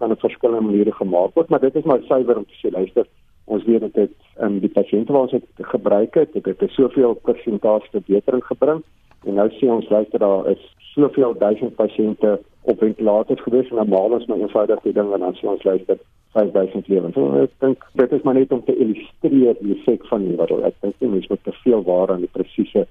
[0.00, 3.06] kan op verskillende maniere gemaak word, maar dit is maar suiwer om te sê luister,
[3.46, 4.14] ons weet dat dit
[4.44, 8.82] in die pasiënte waar ons dit gebruik het, dit het soveel persentasie verbetering gebring
[9.26, 10.62] en nou sê ons luister daar is
[10.92, 12.36] soveel duisend pasiënte
[12.70, 15.98] op ventilators gewees en normaal is maar eenvoudig die ding en dan sê ons luister
[16.36, 17.14] 5000 lewens.
[17.16, 20.54] So ek dink dit is maar net om te illustreer die effek van die wat
[20.58, 22.86] ek dink nie mens moet te veel waar aan die presiese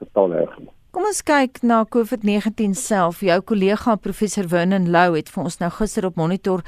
[0.00, 0.72] getal erg nie.
[0.92, 3.22] Kom ons kyk na COVID-19 self.
[3.24, 6.60] Jou kollega professor Vernon Lou het vir ons nou gister op monitor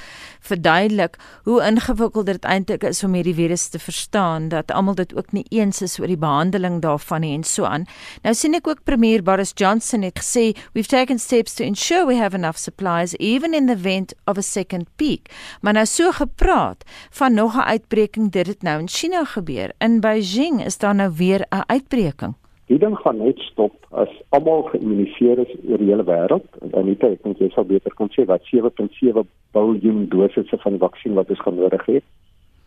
[0.49, 5.35] verduidelik hoe ingewikkeld dit eintlik is om hierdie virus te verstaan, dat almal dit ook
[5.37, 7.85] nie eens is oor die behandeling daarvan nie en so aan.
[8.25, 12.17] Nou sien ek ook premier Boris Johnson het gesê, "We've taken steps to ensure we
[12.17, 15.29] have enough supplies even in the event of a second peak."
[15.61, 19.73] Maar nou so gepraat van nog 'n uitbreking dit het nou in China gebeur.
[19.79, 22.35] In Beijing is daar nou weer 'n uitbreking.
[22.75, 26.57] Die ding gaan net stop as almal geïmmuniseer is oor die hele wêreld.
[26.75, 29.23] En dit ek dink jy sal beter kon sê wat 7.7
[29.55, 32.01] miljard dosisse van vaksin wat ons gaan nodig hê.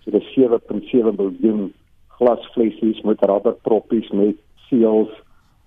[0.05, 1.73] So dis 7.7 miljard
[2.21, 4.39] glasflesies met rubberproppies met
[4.69, 5.11] seals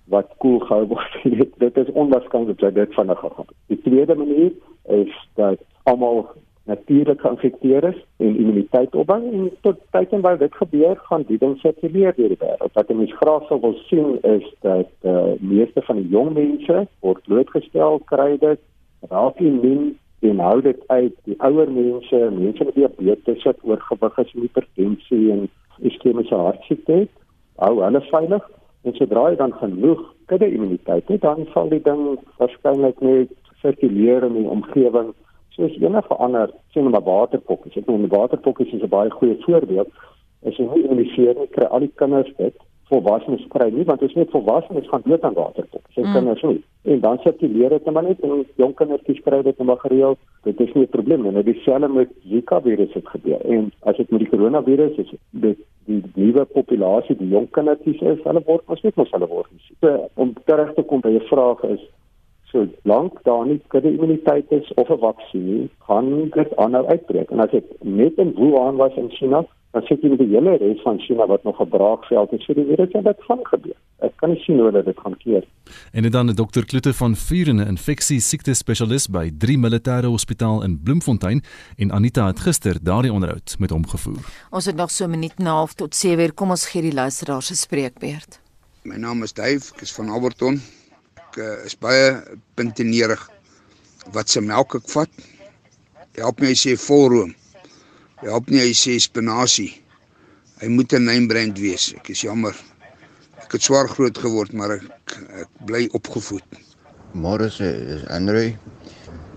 [0.09, 1.21] wat koel gehou word.
[1.67, 3.53] dit is onwaarskynlik dat dit vinnig gaan.
[3.69, 4.57] Die tweede manier
[5.03, 6.25] is dat almal
[6.71, 11.39] natuurlik geïnfekteer is en immuniteit opbou en tot tyd en wyl dit gebeur gaan die
[11.43, 12.75] ding sirkuleer deur die wêreld.
[12.79, 16.85] Wat ons graag sou wil sien is dat eh uh, meeste van die jong mense
[17.07, 18.63] word blootgestel kry dit
[19.15, 19.91] raak immuun
[20.31, 25.47] en hou dit uit die ouer mense, mense met diabetes, wat oorgewig is, hipertensie en
[25.91, 27.07] iskemiese hartsiekte,
[27.65, 28.51] hou hulle veilig
[28.85, 32.05] en sodra jy dan genoeg kudde immuniteit het, dan sal die ding
[32.39, 35.11] waarskynlik net sirkuleer in die omgewing
[35.61, 37.67] soos enige ander sien maar waterpok.
[37.67, 39.89] Ek sê 'n waterpok is 'n baie goeie voorbeeld.
[40.47, 42.57] As jy nie immuniseer nie, kry al die kinders dit.
[42.89, 45.85] Volwassenes kry nie want is net volwassenes gaan dood aan waterpok.
[45.95, 46.13] Sê mm.
[46.13, 46.63] kinders nie.
[46.83, 50.19] En dan sirkuleer dit maar net en jong kinders kry dit maar gereeld.
[50.43, 51.31] Dit is nie 'n probleem nie.
[51.31, 53.41] Nou dieselfde met Zika virus het gebeur.
[53.45, 58.23] En as dit met die coronavirus is, dit die nuwe populasie, die jong kindertjies is,
[58.25, 59.51] hulle word mos net mos hulle word.
[59.81, 61.81] So om terug te kom by jou vraag is
[62.51, 67.31] So lank daar nie kudde immuniteit is of 'n vaksin, gaan dit aanhou uitbreek.
[67.31, 70.57] En as dit net in Wuhan was in China, dan sit jy met die hele
[70.57, 73.77] res van China wat nog 'n braakveld is vir die virus en dit gaan gebeur.
[73.99, 75.45] Ek kan nie sien hoe dit gaan keer.
[75.93, 76.65] En dan Dr.
[76.67, 81.43] Kloete van Vuren, 'n infeksie siekte spesialis by 3 Militêre Hospitaal in Bloemfontein
[81.77, 84.19] en Anita het gister daardie onderhoud met hom gevoer.
[84.51, 86.35] Ons het nog so 'n minuut en 'n half tot 7:00.
[86.35, 88.41] Kom ons gee die luisteraars se spreekbeurt.
[88.83, 90.61] My naam is Dave, ek is van Alberton
[91.39, 92.17] uh, is baie
[92.57, 93.23] puntenerig.
[94.15, 95.11] Wat se melk ek vat?
[96.19, 97.35] Help my sê volroom.
[98.25, 99.71] Help nie hy sê spinasie.
[100.61, 101.93] Hy moet 'n namebrand wees.
[101.97, 102.57] Ek is jammer.
[103.43, 106.45] Ek het swaar groot geword, maar ek ek bly opgevoed.
[107.15, 108.57] Môre is Andre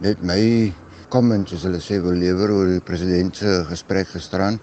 [0.01, 0.73] net my
[1.09, 4.59] comments as hulle sê wil lewer oor die president se gesprek gisterand.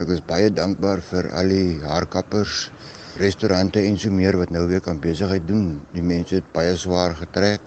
[0.00, 2.70] Ek is baie dankbaar vir al die haarkappers
[3.18, 5.80] restaurante en so meer wat nou weer kan besigheid doen.
[5.94, 7.60] Die mense het baie swaar getrek.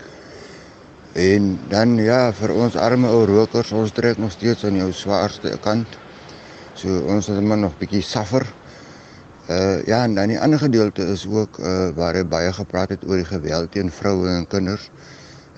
[1.14, 5.52] En dan ja, vir ons arme ou rokers, ons trek nog steeds aan jou swaarste
[5.62, 6.00] kant.
[6.80, 8.48] So ons is maar nog bietjie suffer.
[9.52, 13.04] Uh ja, en dan die ander gedeelte is ook uh waar hy baie gepraat het
[13.06, 14.90] oor die geweld teen vroue en kinders.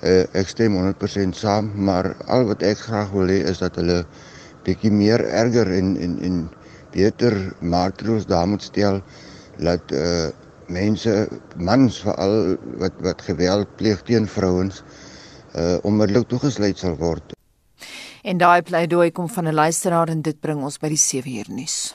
[0.02, 4.02] Uh ek stem 100% saam, maar al wat ek graag wil hê is dat hulle
[4.66, 6.42] bietjie meer erger en en en
[6.92, 9.00] beter maatreëls daar moet stel
[9.58, 10.28] dat uh
[10.66, 14.82] mense mans veral wat wat geweld pleeg teen vrouens
[15.54, 17.36] uh onmiddellik toegesluit sal word.
[18.26, 21.46] En daai pleidooi kom van 'n luisteraar en dit bring ons by die 7 uur
[21.48, 21.94] nuus.